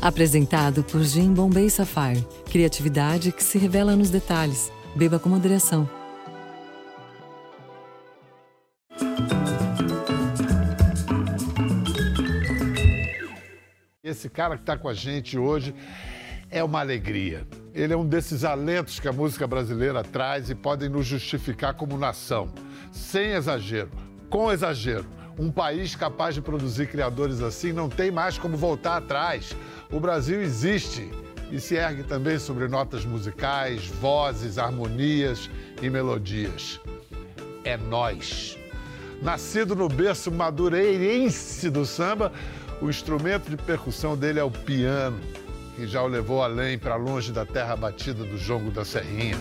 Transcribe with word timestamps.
Apresentado 0.00 0.84
por 0.84 1.02
Jim 1.02 1.32
Bombay 1.32 1.68
Sapphire. 1.70 2.24
Criatividade 2.50 3.32
que 3.32 3.42
se 3.42 3.58
revela 3.58 3.96
nos 3.96 4.10
detalhes. 4.10 4.70
Beba 4.94 5.18
com 5.18 5.28
moderação. 5.28 5.88
Esse 14.02 14.28
cara 14.28 14.56
que 14.56 14.62
está 14.62 14.78
com 14.78 14.88
a 14.88 14.94
gente 14.94 15.36
hoje 15.36 15.74
é 16.50 16.62
uma 16.62 16.80
alegria. 16.80 17.46
Ele 17.74 17.92
é 17.92 17.96
um 17.96 18.06
desses 18.06 18.44
alentos 18.44 19.00
que 19.00 19.08
a 19.08 19.12
música 19.12 19.46
brasileira 19.46 20.04
traz 20.04 20.48
e 20.48 20.54
podem 20.54 20.88
nos 20.88 21.06
justificar 21.06 21.74
como 21.74 21.98
nação. 21.98 22.48
Sem 22.92 23.32
exagero, 23.32 23.90
com 24.30 24.52
exagero. 24.52 25.15
Um 25.38 25.50
país 25.50 25.94
capaz 25.94 26.34
de 26.34 26.40
produzir 26.40 26.88
criadores 26.88 27.42
assim 27.42 27.72
não 27.72 27.88
tem 27.90 28.10
mais 28.10 28.38
como 28.38 28.56
voltar 28.56 28.96
atrás. 28.96 29.54
O 29.92 30.00
Brasil 30.00 30.40
existe 30.40 31.10
e 31.50 31.60
se 31.60 31.74
ergue 31.74 32.02
também 32.02 32.38
sobre 32.38 32.66
notas 32.68 33.04
musicais, 33.04 33.86
vozes, 33.86 34.56
harmonias 34.56 35.50
e 35.82 35.90
melodias. 35.90 36.80
É 37.64 37.76
nós. 37.76 38.56
Nascido 39.22 39.76
no 39.76 39.88
berço 39.88 40.30
madureirense 40.30 41.68
do 41.68 41.84
samba, 41.84 42.32
o 42.80 42.88
instrumento 42.88 43.50
de 43.50 43.56
percussão 43.56 44.16
dele 44.16 44.38
é 44.38 44.44
o 44.44 44.50
piano, 44.50 45.18
que 45.74 45.86
já 45.86 46.02
o 46.02 46.06
levou 46.06 46.42
além, 46.42 46.78
para 46.78 46.96
longe 46.96 47.32
da 47.32 47.44
terra 47.44 47.76
batida 47.76 48.24
do 48.24 48.38
jongo 48.38 48.70
da 48.70 48.84
serrinha. 48.84 49.36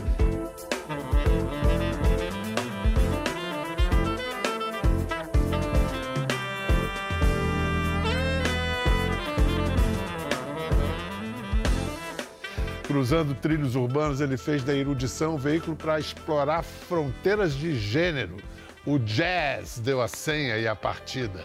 Cruzando 12.96 13.36
trilhos 13.36 13.76
urbanos, 13.76 14.22
ele 14.22 14.38
fez 14.38 14.64
da 14.64 14.74
erudição 14.74 15.36
um 15.36 15.38
veículo 15.38 15.76
para 15.76 16.00
explorar 16.00 16.64
fronteiras 16.64 17.54
de 17.54 17.78
gênero. 17.78 18.38
O 18.86 18.98
jazz 18.98 19.80
deu 19.80 20.02
a 20.02 20.08
senha 20.08 20.58
e 20.58 20.66
a 20.66 20.74
partida. 20.78 21.44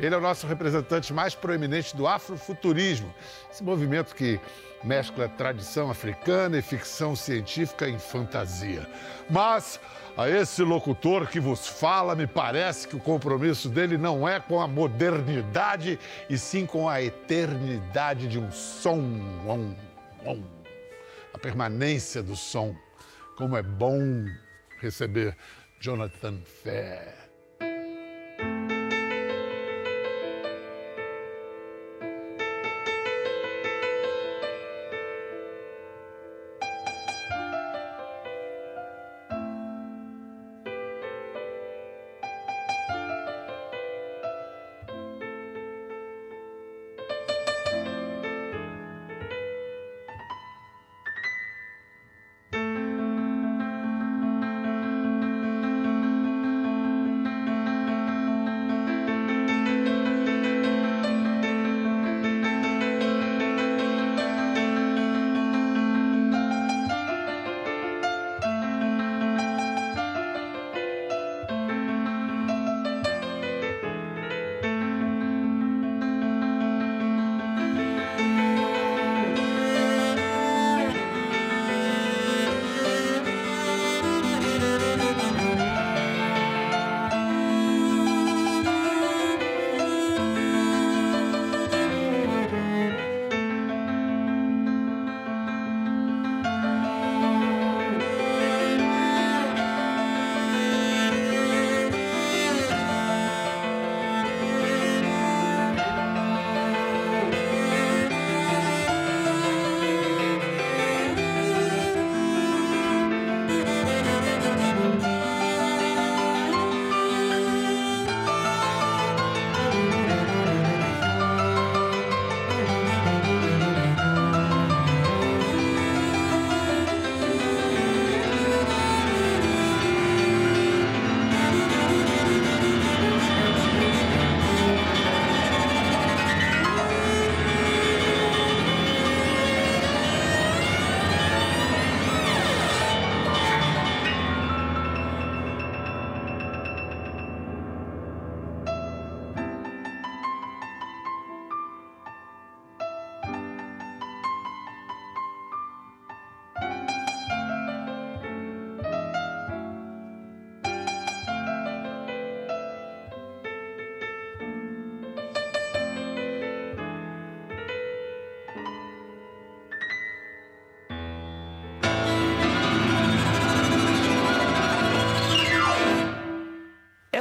Ele 0.00 0.12
é 0.12 0.18
o 0.18 0.20
nosso 0.20 0.44
representante 0.44 1.12
mais 1.12 1.36
proeminente 1.36 1.96
do 1.96 2.04
afrofuturismo, 2.04 3.14
esse 3.48 3.62
movimento 3.62 4.12
que 4.12 4.40
mescla 4.82 5.28
tradição 5.28 5.88
africana 5.88 6.58
e 6.58 6.62
ficção 6.62 7.14
científica 7.14 7.88
em 7.88 7.96
fantasia. 7.96 8.84
Mas 9.30 9.78
a 10.16 10.28
esse 10.28 10.64
locutor 10.64 11.28
que 11.28 11.38
vos 11.38 11.64
fala, 11.64 12.16
me 12.16 12.26
parece 12.26 12.88
que 12.88 12.96
o 12.96 13.00
compromisso 13.00 13.68
dele 13.68 13.96
não 13.96 14.28
é 14.28 14.40
com 14.40 14.60
a 14.60 14.66
modernidade, 14.66 15.96
e 16.28 16.36
sim 16.36 16.66
com 16.66 16.88
a 16.88 17.00
eternidade 17.00 18.26
de 18.26 18.36
um 18.36 18.50
som. 18.50 18.98
Um, 18.98 19.76
um, 20.26 20.57
a 21.38 21.40
permanência 21.40 22.20
do 22.20 22.34
som. 22.34 22.76
Como 23.36 23.56
é 23.56 23.62
bom 23.62 24.26
receber 24.80 25.36
Jonathan 25.80 26.40
Fair. 26.44 27.17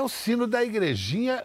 O 0.07 0.09
sino 0.09 0.47
da 0.47 0.63
igrejinha, 0.63 1.43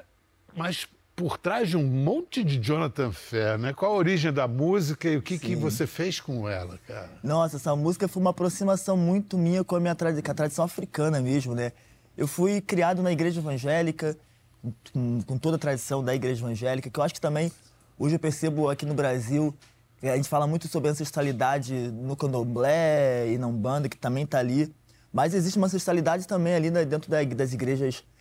mas 0.57 0.89
por 1.15 1.37
trás 1.37 1.69
de 1.69 1.77
um 1.77 1.85
monte 1.85 2.43
de 2.43 2.59
Jonathan 2.59 3.13
Fair, 3.13 3.59
né? 3.59 3.73
Qual 3.73 3.93
a 3.93 3.97
origem 3.97 4.33
da 4.33 4.49
música 4.49 5.09
e 5.09 5.17
o 5.17 5.23
que, 5.23 5.39
que 5.39 5.55
você 5.55 5.87
fez 5.87 6.21
com 6.21 6.49
ela, 6.49 6.79
cara? 6.87 7.11
Nossa, 7.23 7.57
essa 7.57 7.77
música 7.77 8.09
foi 8.09 8.21
uma 8.21 8.31
aproximação 8.31 8.97
muito 8.97 9.37
minha 9.37 9.63
com 9.63 9.77
a 9.77 9.81
minha 9.81 9.95
trad 9.95 10.21
com 10.23 10.31
a 10.31 10.35
tradição 10.35 10.65
africana 10.65 11.21
mesmo, 11.21 11.55
né? 11.55 11.73
Eu 12.17 12.27
fui 12.27 12.61
criado 12.61 13.03
na 13.03 13.13
igreja 13.13 13.41
evangélica, 13.41 14.17
com, 14.93 15.21
com 15.23 15.39
toda 15.39 15.57
a 15.57 15.59
tradição 15.59 16.03
da 16.03 16.15
igreja 16.15 16.45
evangélica, 16.45 16.89
que 16.89 16.99
eu 16.99 17.03
acho 17.03 17.15
que 17.15 17.21
também, 17.21 17.51
hoje 17.99 18.15
eu 18.15 18.19
percebo 18.19 18.71
aqui 18.71 18.87
no 18.87 18.95
Brasil, 18.95 19.55
a 20.03 20.17
gente 20.17 20.29
fala 20.29 20.47
muito 20.47 20.69
sobre 20.69 20.89
ancestralidade 20.89 21.75
no 21.75 22.17
candomblé 22.17 23.29
e 23.33 23.39
na 23.39 23.47
Umbanda, 23.47 23.89
que 23.89 23.97
também 23.97 24.25
está 24.25 24.39
ali. 24.39 24.73
Mas 25.13 25.35
existe 25.35 25.59
uma 25.59 25.67
ancestralidade 25.67 26.27
também 26.27 26.55
ali 26.55 26.71
né, 26.71 26.85
dentro 26.85 27.11
das 27.11 27.53
igrejas 27.53 27.79
evangélicas, 27.79 28.12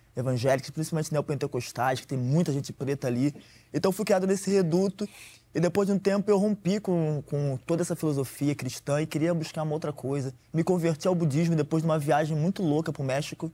principalmente 0.74 1.12
neopentecostais, 1.12 2.02
que 2.02 2.08
tem 2.08 2.18
muita 2.18 2.52
gente 2.52 2.74
preta 2.74 3.08
ali. 3.08 3.34
Então 3.74 3.92
fui 3.92 4.06
criado 4.06 4.28
nesse 4.28 4.50
reduto 4.50 5.08
e 5.54 5.60
depois 5.60 5.88
de 5.88 5.94
um 5.94 6.00
tempo 6.00 6.30
eu 6.31 6.38
rompi 6.38 6.80
com, 6.80 7.24
com 7.25 7.58
toda 7.66 7.81
essa 7.81 7.96
filosofia 7.96 8.56
cristã 8.56 9.02
e 9.02 9.06
queria 9.06 9.34
buscar 9.34 9.63
uma 9.63 9.74
outra 9.74 9.92
coisa. 9.92 10.34
Me 10.54 10.63
converti 10.63 11.08
ao 11.08 11.16
budismo 11.16 11.56
depois 11.56 11.84
de 11.84 11.88
uma 11.90 12.00
viagem 12.00 12.36
muito 12.36 12.63
louca 12.63 12.92
para 12.92 13.02
o 13.02 13.06
México. 13.06 13.52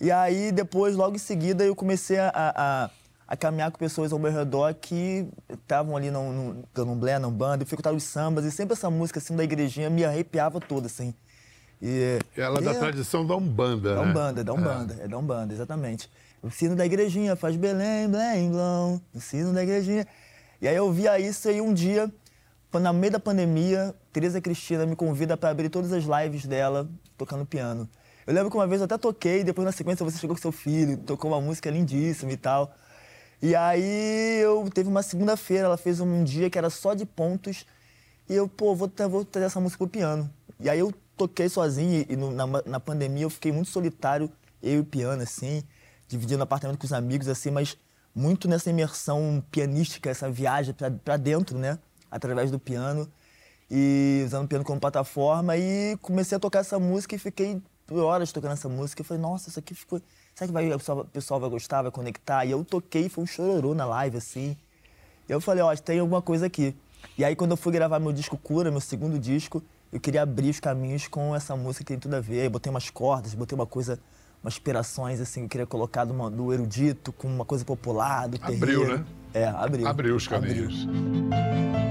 E 0.00 0.10
aí 0.10 0.50
depois, 0.50 0.96
logo 0.96 1.16
em 1.16 1.18
seguida, 1.18 1.64
eu 1.64 1.74
comecei 1.74 2.18
a, 2.18 2.32
a, 2.34 2.90
a 3.28 3.36
caminhar 3.36 3.70
com 3.70 3.78
pessoas 3.78 4.12
ao 4.12 4.18
meu 4.18 4.32
redor 4.32 4.74
que 4.74 5.26
estavam 5.50 5.96
ali 5.96 6.10
no, 6.10 6.32
no 6.32 6.64
candomblé, 6.74 7.18
na 7.18 7.30
banda, 7.30 7.62
e 7.62 7.66
frequentavam 7.66 7.96
os 7.96 8.04
sambas, 8.04 8.44
e 8.44 8.50
sempre 8.50 8.74
essa 8.74 8.90
música 8.90 9.18
assim 9.18 9.36
da 9.36 9.44
igrejinha 9.44 9.88
me 9.88 10.04
arrepiava 10.04 10.60
toda, 10.60 10.86
assim. 10.86 11.14
E, 11.80 12.18
Ela 12.36 12.58
é 12.58 12.62
da 12.62 12.74
tradição 12.74 13.26
da 13.26 13.36
Umbanda, 13.36 13.94
da 13.94 14.02
né? 14.02 14.10
Umbanda, 14.10 14.44
da 14.44 14.52
Umbanda, 14.52 14.96
é. 15.00 15.04
é 15.04 15.08
da 15.08 15.18
Umbanda, 15.18 15.52
exatamente. 15.52 16.10
O 16.42 16.50
sino 16.50 16.76
da 16.76 16.84
igrejinha 16.84 17.36
faz 17.36 17.56
Belém, 17.56 18.08
Belém, 18.08 18.50
Blão, 18.50 19.00
o 19.14 19.20
sino 19.20 19.52
da 19.52 19.62
igrejinha. 19.62 20.06
E 20.60 20.68
aí 20.68 20.76
eu 20.76 20.90
via 20.92 21.18
isso 21.18 21.50
e 21.50 21.60
um 21.60 21.72
dia, 21.72 22.10
no 22.72 22.92
meio 22.92 23.12
da 23.12 23.20
pandemia, 23.20 23.94
Tereza 24.12 24.40
Cristina 24.40 24.86
me 24.86 24.94
convida 24.96 25.36
para 25.36 25.50
abrir 25.50 25.68
todas 25.68 25.92
as 25.92 26.04
lives 26.04 26.46
dela 26.46 26.88
tocando 27.16 27.44
piano. 27.46 27.88
Eu 28.26 28.32
lembro 28.32 28.50
que 28.50 28.56
uma 28.56 28.66
vez 28.66 28.80
eu 28.80 28.86
até 28.86 28.96
toquei, 28.96 29.44
depois 29.44 29.64
na 29.66 29.72
sequência 29.72 30.04
você 30.04 30.18
chegou 30.18 30.34
com 30.34 30.40
seu 30.40 30.52
filho, 30.52 30.96
tocou 30.98 31.30
uma 31.30 31.40
música 31.40 31.70
lindíssima 31.70 32.32
e 32.32 32.36
tal. 32.36 32.74
E 33.42 33.54
aí 33.54 34.40
eu 34.40 34.68
teve 34.72 34.88
uma 34.88 35.02
segunda-feira, 35.02 35.64
ela 35.64 35.76
fez 35.76 36.00
um 36.00 36.24
dia 36.24 36.48
que 36.48 36.56
era 36.56 36.70
só 36.70 36.94
de 36.94 37.04
pontos. 37.04 37.66
E 38.28 38.34
eu, 38.34 38.48
pô, 38.48 38.74
vou, 38.74 38.90
vou 39.10 39.24
trazer 39.24 39.46
essa 39.46 39.60
música 39.60 39.78
pro 39.78 39.88
piano. 39.88 40.30
E 40.58 40.70
aí 40.70 40.78
eu 40.78 40.94
toquei 41.16 41.48
sozinho 41.48 42.04
e 42.08 42.16
no, 42.16 42.30
na, 42.30 42.46
na 42.66 42.80
pandemia 42.80 43.24
eu 43.24 43.30
fiquei 43.30 43.52
muito 43.52 43.70
solitário, 43.70 44.30
eu 44.62 44.74
e 44.74 44.78
o 44.80 44.84
piano, 44.84 45.22
assim, 45.22 45.62
dividindo 46.08 46.42
apartamento 46.42 46.78
com 46.78 46.86
os 46.86 46.92
amigos, 46.92 47.28
assim, 47.28 47.50
mas 47.50 47.76
muito 48.14 48.48
nessa 48.48 48.70
imersão 48.70 49.42
pianística, 49.50 50.08
essa 50.08 50.30
viagem 50.30 50.74
para 51.04 51.16
dentro, 51.16 51.58
né? 51.58 51.78
Através 52.10 52.50
do 52.50 52.58
piano. 52.58 53.10
E 53.70 54.22
usando 54.24 54.44
o 54.44 54.48
piano 54.48 54.64
como 54.64 54.78
plataforma. 54.78 55.56
E 55.56 55.96
comecei 56.00 56.36
a 56.36 56.38
tocar 56.38 56.60
essa 56.60 56.78
música 56.78 57.16
e 57.16 57.18
fiquei 57.18 57.60
horas 57.90 58.30
tocando 58.30 58.52
essa 58.52 58.68
música. 58.68 59.00
Eu 59.00 59.04
falei, 59.04 59.20
nossa, 59.20 59.48
isso 59.48 59.58
aqui 59.58 59.74
ficou. 59.74 60.00
Será 60.34 60.46
que 60.46 60.52
vai, 60.52 60.72
o, 60.72 60.78
pessoal, 60.78 61.00
o 61.00 61.04
pessoal 61.06 61.40
vai 61.40 61.50
gostar, 61.50 61.82
vai 61.82 61.90
conectar? 61.90 62.44
E 62.44 62.52
eu 62.52 62.64
toquei, 62.64 63.08
foi 63.08 63.24
um 63.24 63.26
chororô 63.26 63.74
na 63.74 63.84
live, 63.84 64.18
assim. 64.18 64.56
E 65.28 65.32
eu 65.32 65.40
falei, 65.40 65.62
ó, 65.62 65.74
tem 65.74 65.98
alguma 65.98 66.22
coisa 66.22 66.46
aqui. 66.46 66.76
E 67.16 67.24
aí, 67.24 67.36
quando 67.36 67.52
eu 67.52 67.56
fui 67.56 67.72
gravar 67.72 67.98
meu 67.98 68.12
disco 68.12 68.36
Cura, 68.36 68.70
meu 68.70 68.80
segundo 68.80 69.18
disco, 69.18 69.62
eu 69.92 70.00
queria 70.00 70.22
abrir 70.22 70.50
os 70.50 70.60
caminhos 70.60 71.06
com 71.06 71.34
essa 71.34 71.54
música 71.56 71.84
que 71.84 71.88
tem 71.88 71.98
tudo 71.98 72.14
a 72.14 72.20
ver. 72.20 72.46
Eu 72.46 72.50
botei 72.50 72.70
umas 72.70 72.90
cordas, 72.90 73.34
botei 73.34 73.56
uma 73.56 73.66
coisa, 73.66 73.98
umas 74.42 74.54
inspirações, 74.54 75.20
assim, 75.20 75.42
eu 75.42 75.48
queria 75.48 75.66
colocar 75.66 76.04
do, 76.04 76.30
do 76.30 76.52
erudito 76.52 77.12
com 77.12 77.28
uma 77.28 77.44
coisa 77.44 77.64
popular, 77.64 78.28
do 78.28 78.38
terreiro. 78.38 78.82
Abriu, 78.82 78.98
né? 78.98 79.04
É, 79.32 79.46
abriu. 79.46 79.86
Abriu 79.86 80.16
os 80.16 80.26
caminhos. 80.26 80.86
Abriu. 80.86 81.83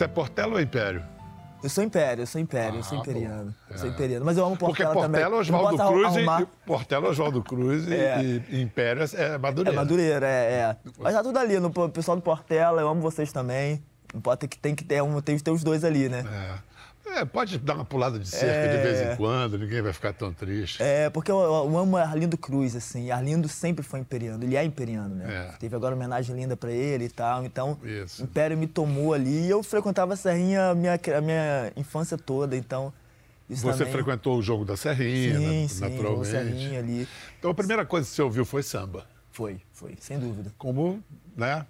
Você 0.00 0.04
é 0.04 0.08
Portela 0.08 0.54
ou 0.54 0.60
Império? 0.62 1.02
Eu 1.62 1.68
sou 1.68 1.84
Império, 1.84 2.22
eu 2.22 2.26
sou 2.26 2.40
Império, 2.40 2.78
eu 2.78 2.82
sou 2.82 2.96
ah, 2.96 3.00
imperiano. 3.02 3.54
É. 3.68 3.74
Eu 3.74 3.78
sou 3.78 3.88
imperiano, 3.90 4.24
mas 4.24 4.38
eu 4.38 4.46
amo 4.46 4.56
Portela 4.56 4.94
Porque 4.94 5.08
Portela 5.08 5.28
também. 5.28 5.38
É 5.38 5.40
Oswaldo 5.40 5.76
Cruz 5.76 6.16
arrumar... 6.16 6.40
e, 6.40 6.46
Portela 6.66 7.06
é 7.06 7.10
Oswaldo 7.10 7.42
Cruz 7.42 7.90
é. 7.92 8.22
e, 8.22 8.62
Império 8.62 9.02
é 9.14 9.36
Madureira. 9.36 9.76
É 9.76 9.78
Madureira, 9.78 10.26
é, 10.26 10.52
é. 10.52 10.76
Mas 10.98 11.12
tá 11.12 11.22
tudo 11.22 11.38
ali, 11.38 11.60
no 11.60 11.70
pessoal 11.90 12.16
do 12.16 12.22
Portela, 12.22 12.80
eu 12.80 12.88
amo 12.88 13.02
vocês 13.02 13.30
também. 13.30 13.84
Ter 14.38 14.48
que, 14.48 14.58
tem 14.58 14.74
que 14.74 14.84
ter, 14.84 15.02
um, 15.02 15.20
tem 15.20 15.36
que 15.36 15.42
ter 15.42 15.50
os 15.50 15.62
dois 15.62 15.84
ali, 15.84 16.08
né? 16.08 16.24
É. 16.26 16.69
É, 17.16 17.24
pode 17.24 17.58
dar 17.58 17.74
uma 17.74 17.84
pulada 17.84 18.18
de 18.18 18.28
cerca 18.28 18.70
é... 18.70 18.76
de 18.76 18.82
vez 18.82 19.00
em 19.12 19.16
quando, 19.16 19.58
ninguém 19.58 19.82
vai 19.82 19.92
ficar 19.92 20.12
tão 20.12 20.32
triste. 20.32 20.82
É, 20.82 21.10
porque 21.10 21.30
eu, 21.30 21.38
eu 21.40 21.78
amo 21.78 21.96
Arlindo 21.96 22.38
Cruz, 22.38 22.76
assim. 22.76 23.10
Arlindo 23.10 23.48
sempre 23.48 23.84
foi 23.84 24.00
imperiano, 24.00 24.44
ele 24.44 24.56
é 24.56 24.64
imperiano, 24.64 25.14
né? 25.16 25.48
É. 25.48 25.56
Teve 25.58 25.74
agora 25.74 25.94
uma 25.94 26.04
homenagem 26.04 26.36
linda 26.36 26.56
para 26.56 26.70
ele 26.70 27.04
e 27.04 27.08
tal. 27.10 27.44
Então, 27.44 27.78
Isso. 27.82 28.22
o 28.22 28.24
Império 28.24 28.56
me 28.56 28.66
tomou 28.66 29.12
ali 29.12 29.46
e 29.46 29.50
eu 29.50 29.62
frequentava 29.62 30.14
a 30.14 30.16
Serrinha 30.16 30.70
a 30.70 30.74
minha, 30.74 30.94
a 30.94 31.20
minha 31.20 31.72
infância 31.76 32.16
toda, 32.16 32.56
então. 32.56 32.92
Isso 33.48 33.62
você 33.62 33.78
também... 33.78 33.92
frequentou 33.92 34.38
o 34.38 34.42
jogo 34.42 34.64
da 34.64 34.76
Serrinha, 34.76 35.36
sim, 35.38 35.68
sim, 35.68 35.80
naturalmente. 35.80 36.26
Sim, 36.26 36.32
Serrinha 36.32 36.78
ali. 36.78 37.08
Então 37.38 37.50
a 37.50 37.54
primeira 37.54 37.84
coisa 37.84 38.08
que 38.08 38.14
você 38.14 38.22
ouviu 38.22 38.44
foi 38.44 38.62
samba. 38.62 39.04
Foi, 39.32 39.60
foi, 39.72 39.96
sem 40.00 40.18
dúvida. 40.18 40.52
Como, 40.56 41.02
né? 41.36 41.66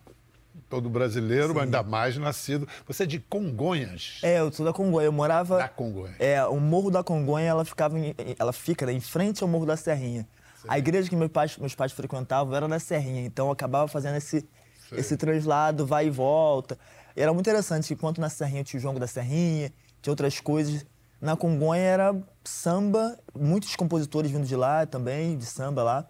Todo 0.69 0.89
brasileiro, 0.89 1.55
mas 1.55 1.65
ainda 1.65 1.83
mais 1.83 2.17
nascido. 2.17 2.67
Você 2.87 3.03
é 3.03 3.07
de 3.07 3.19
Congonhas? 3.19 4.19
É, 4.23 4.41
eu 4.41 4.53
sou 4.53 4.65
da 4.65 4.73
Congonha. 4.73 5.07
Eu 5.07 5.13
morava. 5.13 5.59
Da 5.59 5.69
Congonha. 5.69 6.15
É, 6.19 6.45
o 6.45 6.61
Morro 6.61 6.91
da 6.91 7.03
Congonha, 7.03 7.49
ela 7.49 7.65
ficava 7.65 7.99
em, 7.99 8.15
ela 8.39 8.53
fica 8.53 8.87
né, 8.87 8.93
em 8.93 9.01
frente 9.01 9.43
ao 9.43 9.49
Morro 9.49 9.67
da 9.67 9.77
Serrinha. 9.77 10.27
Sim. 10.63 10.69
A 10.69 10.79
igreja 10.79 11.09
que 11.09 11.17
meus 11.17 11.31
pais, 11.31 11.57
meus 11.57 11.75
pais 11.75 11.93
frequentavam 11.93 12.55
era 12.55 12.69
na 12.69 12.79
Serrinha, 12.79 13.23
então 13.23 13.47
eu 13.47 13.53
acabava 13.53 13.89
fazendo 13.89 14.17
esse, 14.17 14.47
esse 14.93 15.17
translado, 15.17 15.87
vai 15.87 16.07
e 16.07 16.11
volta. 16.11 16.79
E 17.17 17.21
era 17.21 17.33
muito 17.33 17.49
interessante, 17.49 17.93
enquanto 17.93 18.21
na 18.21 18.29
Serrinha 18.29 18.63
tinha 18.63 18.79
o 18.79 18.83
João 18.83 18.95
da 18.95 19.07
Serrinha, 19.07 19.73
tinha 20.01 20.13
outras 20.13 20.39
coisas. 20.39 20.85
Na 21.21 21.37
Congonha 21.37 21.83
era 21.83 22.17
samba, 22.45 23.19
muitos 23.35 23.75
compositores 23.77 24.31
vindo 24.31 24.47
de 24.47 24.57
lá 24.57 24.87
também, 24.87 25.37
de 25.37 25.45
samba 25.45 25.83
lá. 25.83 26.07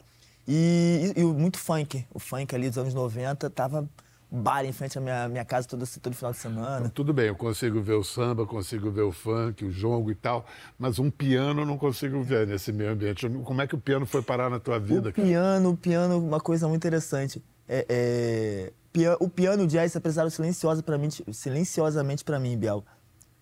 E, 0.46 1.12
e, 1.16 1.20
e 1.20 1.24
muito 1.24 1.58
funk. 1.58 2.04
O 2.12 2.18
funk 2.18 2.54
ali 2.54 2.68
dos 2.68 2.78
anos 2.78 2.94
90 2.94 3.48
tava 3.50 3.88
bar 4.30 4.64
em 4.64 4.72
frente 4.72 4.96
à 4.96 5.00
minha, 5.00 5.28
minha 5.28 5.44
casa 5.44 5.66
todo, 5.66 5.84
todo 6.00 6.14
final 6.14 6.32
de 6.32 6.38
semana. 6.38 6.78
Então, 6.78 6.90
tudo 6.90 7.12
bem, 7.12 7.26
eu 7.26 7.34
consigo 7.34 7.80
ver 7.80 7.94
o 7.94 8.04
samba, 8.04 8.46
consigo 8.46 8.90
ver 8.90 9.02
o 9.02 9.10
funk, 9.10 9.64
o 9.64 9.70
jongo 9.72 10.10
e 10.10 10.14
tal, 10.14 10.46
mas 10.78 10.98
um 10.98 11.10
piano 11.10 11.62
eu 11.62 11.66
não 11.66 11.76
consigo 11.76 12.22
ver 12.22 12.46
nesse 12.46 12.72
meio 12.72 12.92
ambiente. 12.92 13.28
Como 13.28 13.60
é 13.60 13.66
que 13.66 13.74
o 13.74 13.78
piano 13.78 14.06
foi 14.06 14.22
parar 14.22 14.48
na 14.48 14.60
tua 14.60 14.78
vida? 14.78 15.08
O 15.08 15.12
cara? 15.12 15.26
piano, 15.26 15.70
o 15.70 15.76
piano, 15.76 16.18
uma 16.18 16.40
coisa 16.40 16.68
muito 16.68 16.80
interessante. 16.80 17.42
É, 17.68 17.86
é, 17.88 19.16
o 19.18 19.28
piano, 19.28 19.64
o 19.64 19.66
jazz 19.66 19.92
se 19.92 19.98
apresentaram 19.98 20.30
silenciosa 20.30 20.82
pra 20.82 20.96
mim, 20.96 21.08
silenciosamente 21.32 22.24
para 22.24 22.38
mim, 22.38 22.56
Biel. 22.56 22.84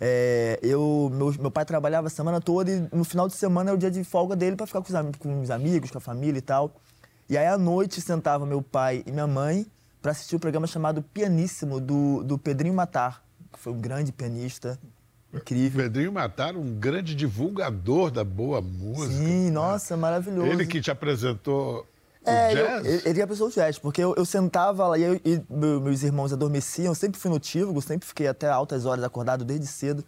É, 0.00 0.58
eu, 0.62 1.11
meu, 1.12 1.34
meu 1.41 1.50
pai 1.50 1.64
trabalhava 1.64 2.06
a 2.06 2.11
semana 2.11 2.41
toda 2.41 2.70
e 2.70 2.88
no 2.93 3.05
final 3.05 3.26
de 3.26 3.34
semana 3.34 3.70
é 3.70 3.75
o 3.75 3.76
dia 3.76 3.91
de 3.91 4.05
folga 4.05 4.37
dele 4.37 4.55
para 4.55 4.67
ficar 4.67 4.81
com 4.81 4.93
os, 4.93 5.17
com 5.17 5.41
os 5.43 5.50
amigos, 5.50 5.91
com 5.91 5.99
a 5.99 6.00
família 6.00 6.38
e 6.38 6.43
tal. 6.43 6.73
E 7.29 7.37
aí 7.37 7.46
à 7.46 7.58
noite 7.58 8.00
sentava 8.00 8.46
meu 8.46 8.62
pai 8.62 9.02
e 9.06 9.12
minha 9.12 9.26
mãe 9.26 9.67
para 10.00 10.12
assistir 10.12 10.34
o 10.34 10.38
um 10.38 10.40
programa 10.40 10.66
chamado 10.66 11.02
Pianíssimo, 11.02 11.80
do, 11.80 12.22
do 12.22 12.38
Pedrinho 12.38 12.74
Matar, 12.74 13.22
que 13.52 13.58
foi 13.58 13.72
um 13.72 13.80
grande 13.80 14.12
pianista. 14.12 14.78
Incrível. 15.32 15.84
Pedrinho 15.84 16.12
Matar, 16.12 16.56
um 16.56 16.74
grande 16.74 17.14
divulgador 17.14 18.10
da 18.10 18.24
boa 18.24 18.60
música. 18.60 19.14
Sim, 19.14 19.46
né? 19.46 19.50
nossa, 19.50 19.96
maravilhoso. 19.96 20.46
Ele 20.46 20.66
que 20.66 20.80
te 20.80 20.90
apresentou 20.90 21.86
é, 22.24 22.54
jazz? 22.54 22.86
Eu, 22.86 22.92
ele, 22.92 23.02
ele 23.04 23.22
apresentou 23.22 23.48
o 23.48 23.52
jazz, 23.52 23.78
porque 23.78 24.02
eu, 24.02 24.14
eu 24.16 24.24
sentava 24.24 24.86
lá 24.86 24.98
e, 24.98 25.02
eu, 25.02 25.20
e, 25.24 25.42
meus 25.50 26.02
irmãos 26.02 26.32
adormeciam, 26.32 26.90
eu 26.90 26.94
sempre 26.94 27.20
fui 27.20 27.31
notívago, 27.31 27.81
sempre 27.82 28.06
fiquei 28.06 28.26
até 28.26 28.48
altas 28.48 28.86
horas 28.86 29.05
acordado 29.05 29.44
desde 29.44 29.67
cedo. 29.67 30.05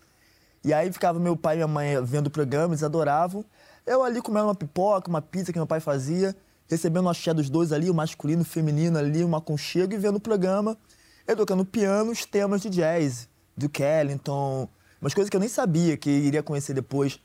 E 0.63 0.73
aí 0.75 0.93
ficava 0.93 1.19
meu 1.19 1.37
pai 1.37 1.55
e 1.55 1.59
minha 1.59 1.69
mãe 1.69 2.03
vendo 2.05 2.27
o 2.27 2.31
programa, 2.31 2.75
eles 2.75 2.83
adoravam. 2.83 3.45
Eu 3.87 4.03
ali 4.03 4.21
comendo 4.21 4.47
uma 4.47 4.55
pipoca, 4.55 5.09
uma 5.09 5.23
pizza 5.23 5.53
que 5.53 5.59
meu 5.59 5.67
pai 5.67 5.81
fazia 5.81 6.37
recebendo 6.71 7.09
a 7.09 7.11
axé 7.11 7.35
dos 7.35 7.51
dois 7.51 7.73
ali, 7.73 7.91
o 7.91 7.95
masculino 7.95 8.43
e 8.43 8.45
o 8.45 8.47
feminino 8.47 8.97
ali, 8.97 9.25
um 9.25 9.35
aconchego, 9.35 9.93
e 9.93 9.99
vendo 9.99 10.17
o 10.17 10.21
programa, 10.21 10.79
eu 11.27 11.37
tocando 11.37 11.65
piano, 11.65 12.13
os 12.13 12.25
temas 12.25 12.63
de 12.63 12.71
jazz, 12.71 13.29
do 13.57 13.69
Kellington, 13.69 14.69
umas 15.03 15.13
coisas 15.13 15.29
que 15.29 15.37
eu 15.37 15.41
nem 15.41 15.49
sabia 15.49 15.97
que 15.97 16.09
iria 16.09 16.43
conhecer 16.43 16.73
depois. 16.73 17.19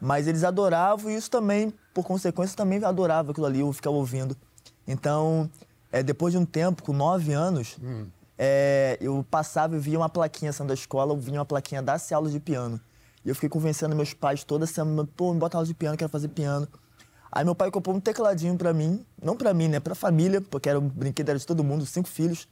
Mas 0.00 0.26
eles 0.26 0.44
adoravam 0.44 1.10
e 1.10 1.16
isso 1.16 1.30
também, 1.30 1.72
por 1.92 2.04
consequência, 2.04 2.56
também 2.56 2.82
adorava 2.84 3.32
aquilo 3.32 3.46
ali, 3.46 3.60
eu 3.60 3.72
ficava 3.72 3.96
ouvindo. 3.96 4.36
Então, 4.86 5.50
é, 5.90 6.02
depois 6.02 6.32
de 6.32 6.38
um 6.38 6.44
tempo, 6.44 6.82
com 6.82 6.92
nove 6.92 7.32
anos, 7.32 7.76
hum. 7.82 8.06
é, 8.38 8.98
eu 9.00 9.24
passava 9.28 9.76
e 9.76 9.78
via 9.78 9.98
uma 9.98 10.08
plaquinha 10.08 10.52
saindo 10.52 10.68
da 10.68 10.74
escola, 10.74 11.12
eu 11.12 11.16
via 11.16 11.34
uma 11.34 11.44
plaquinha 11.44 11.82
dar-se 11.82 12.14
aula 12.14 12.30
de 12.30 12.38
piano. 12.38 12.80
E 13.24 13.28
eu 13.28 13.34
fiquei 13.34 13.48
convencendo 13.48 13.94
meus 13.94 14.12
pais 14.12 14.42
toda 14.42 14.66
semana, 14.66 15.08
pô, 15.16 15.32
me 15.32 15.38
bota 15.38 15.56
aula 15.56 15.66
de 15.66 15.74
piano, 15.74 15.96
quero 15.96 16.10
fazer 16.10 16.28
piano. 16.28 16.68
Aí 17.32 17.46
meu 17.46 17.54
pai 17.54 17.70
comprou 17.70 17.96
um 17.96 18.00
tecladinho 18.00 18.58
para 18.58 18.74
mim, 18.74 19.06
não 19.20 19.34
para 19.34 19.54
mim, 19.54 19.66
né, 19.66 19.80
para 19.80 19.94
família, 19.94 20.42
porque 20.42 20.68
era 20.68 20.78
um 20.78 20.86
brinquedo 20.86 21.30
era 21.30 21.38
de 21.38 21.46
todo 21.46 21.64
mundo, 21.64 21.86
cinco 21.86 22.06
filhos. 22.06 22.46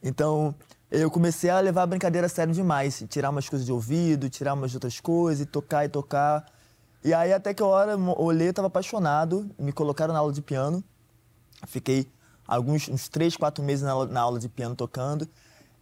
Então, 0.00 0.54
eu 0.88 1.10
comecei 1.10 1.50
a 1.50 1.58
levar 1.58 1.82
a 1.82 1.86
brincadeira 1.86 2.26
a 2.28 2.30
sério 2.30 2.54
demais, 2.54 3.04
tirar 3.08 3.30
umas 3.30 3.48
coisas 3.48 3.66
de 3.66 3.72
ouvido, 3.72 4.30
tirar 4.30 4.54
umas 4.54 4.74
outras 4.74 5.00
coisas, 5.00 5.42
e 5.42 5.46
tocar 5.46 5.84
e 5.84 5.88
tocar. 5.88 6.46
E 7.02 7.12
aí 7.12 7.32
até 7.32 7.52
que 7.52 7.60
a 7.62 7.66
hora 7.66 7.96
olhei, 7.96 8.48
eu 8.48 8.54
tava 8.54 8.68
apaixonado, 8.68 9.50
me 9.58 9.72
colocaram 9.72 10.14
na 10.14 10.20
aula 10.20 10.32
de 10.32 10.40
piano. 10.40 10.84
Fiquei 11.66 12.06
alguns 12.46 12.88
uns 12.88 13.08
três, 13.08 13.36
quatro 13.36 13.64
meses 13.64 13.82
na 13.84 13.90
aula, 13.90 14.06
na 14.06 14.20
aula 14.20 14.38
de 14.38 14.48
piano 14.48 14.76
tocando, 14.76 15.28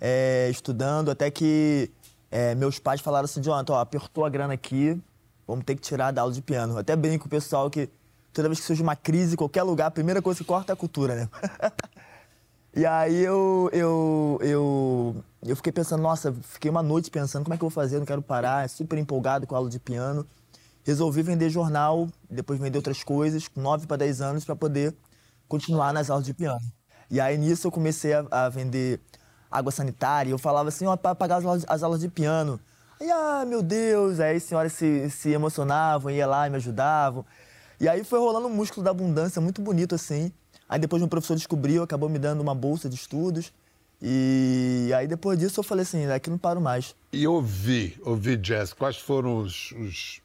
é, 0.00 0.49
estudando, 0.50 1.11
até 1.11 1.30
que 1.30 1.90
é, 2.30 2.54
meus 2.54 2.78
pais 2.78 3.02
falaram 3.02 3.26
assim, 3.26 3.42
Jonathan, 3.42 3.75
ó, 3.75 3.80
apertou 3.80 4.25
a 4.25 4.30
grana 4.30 4.54
aqui, 4.54 4.99
vamos 5.47 5.64
ter 5.66 5.75
que 5.75 5.82
tirar 5.82 6.11
da 6.11 6.23
aula 6.23 6.32
de 6.32 6.40
piano. 6.40 6.75
Eu 6.75 6.78
até 6.78 6.97
brinco 6.97 7.25
com 7.25 7.26
o 7.26 7.30
pessoal 7.30 7.68
que 7.68 7.90
toda 8.32 8.49
vez 8.49 8.60
que 8.60 8.66
surge 8.66 8.82
uma 8.82 8.96
crise 8.96 9.37
qualquer 9.37 9.62
lugar, 9.62 9.87
a 9.87 9.90
primeira 9.90 10.22
coisa 10.22 10.38
que 10.38 10.44
corta 10.44 10.72
é 10.72 10.75
a 10.75 10.76
cultura, 10.76 11.14
né? 11.14 11.28
e 12.75 12.87
aí 12.87 13.22
eu, 13.22 13.68
eu, 13.72 14.38
eu, 14.42 15.25
eu 15.46 15.56
fiquei 15.56 15.72
pensando, 15.72 16.02
nossa, 16.02 16.32
fiquei 16.42 16.70
uma 16.70 16.82
noite 16.82 17.10
pensando 17.10 17.44
como 17.44 17.54
é 17.54 17.56
que 17.56 17.64
eu 17.64 17.68
vou 17.68 17.75
fazer, 17.75 17.99
não 17.99 18.06
quero 18.06 18.22
parar, 18.22 18.68
super 18.68 18.99
empolgado 18.99 19.46
com 19.46 19.54
a 19.54 19.58
aula 19.58 19.70
de 19.70 19.78
piano. 19.78 20.26
resolvi 20.84 21.22
vender 21.22 21.50
jornal, 21.50 22.08
depois 22.30 22.58
vender 22.58 22.78
outras 22.78 23.02
coisas, 23.02 23.49
com 23.49 23.60
9 23.60 23.87
para 23.87 23.99
10 23.99 24.20
anos, 24.20 24.44
para 24.44 24.56
poder 24.56 24.94
continuar 25.49 25.92
nas 25.92 26.10
aulas 26.10 26.26
de 26.26 26.34
piano. 26.34 26.60
E 27.10 27.20
aí 27.20 27.37
nisso 27.37 27.66
eu 27.66 27.72
comecei 27.72 28.14
a, 28.14 28.25
a 28.30 28.49
vender 28.49 29.00
água 29.50 29.72
sanitária. 29.72 30.30
Eu 30.30 30.38
falava 30.38 30.68
assim, 30.68 30.87
ó, 30.87 30.96
para 30.96 31.14
pagar 31.14 31.37
as 31.37 31.44
aulas, 31.44 31.64
as 31.68 31.82
aulas 31.82 32.00
de 32.00 32.08
piano. 32.08 32.60
Aí, 33.00 33.10
ah, 33.10 33.44
meu 33.46 33.62
Deus, 33.62 34.20
aí 34.20 34.37
as 34.37 34.44
senhoras 34.44 34.72
se, 34.75 35.10
se 35.10 35.30
emocionavam, 35.30 36.10
ia 36.10 36.26
lá 36.26 36.46
e 36.46 36.50
me 36.50 36.56
ajudavam. 36.56 37.25
E 37.80 37.88
aí 37.88 38.04
foi 38.04 38.18
rolando 38.18 38.46
um 38.46 38.54
músculo 38.54 38.84
da 38.84 38.90
abundância 38.90 39.40
muito 39.40 39.62
bonito 39.62 39.94
assim. 39.94 40.30
Aí 40.68 40.78
depois 40.78 41.02
um 41.02 41.08
professor 41.08 41.34
descobriu, 41.34 41.82
acabou 41.82 42.10
me 42.10 42.18
dando 42.18 42.42
uma 42.42 42.54
bolsa 42.54 42.90
de 42.90 42.94
estudos. 42.94 43.50
E 44.02 44.92
aí 44.94 45.08
depois 45.08 45.38
disso 45.38 45.60
eu 45.60 45.64
falei 45.64 45.82
assim, 45.82 46.06
daqui 46.06 46.28
não 46.28 46.37
paro 46.37 46.60
mais. 46.60 46.94
E 47.10 47.26
ouvir, 47.26 47.99
ouvir 48.04 48.37
jazz, 48.37 48.75
quais 48.75 48.99
foram 48.99 49.38
os, 49.38 49.72
os, 49.72 50.20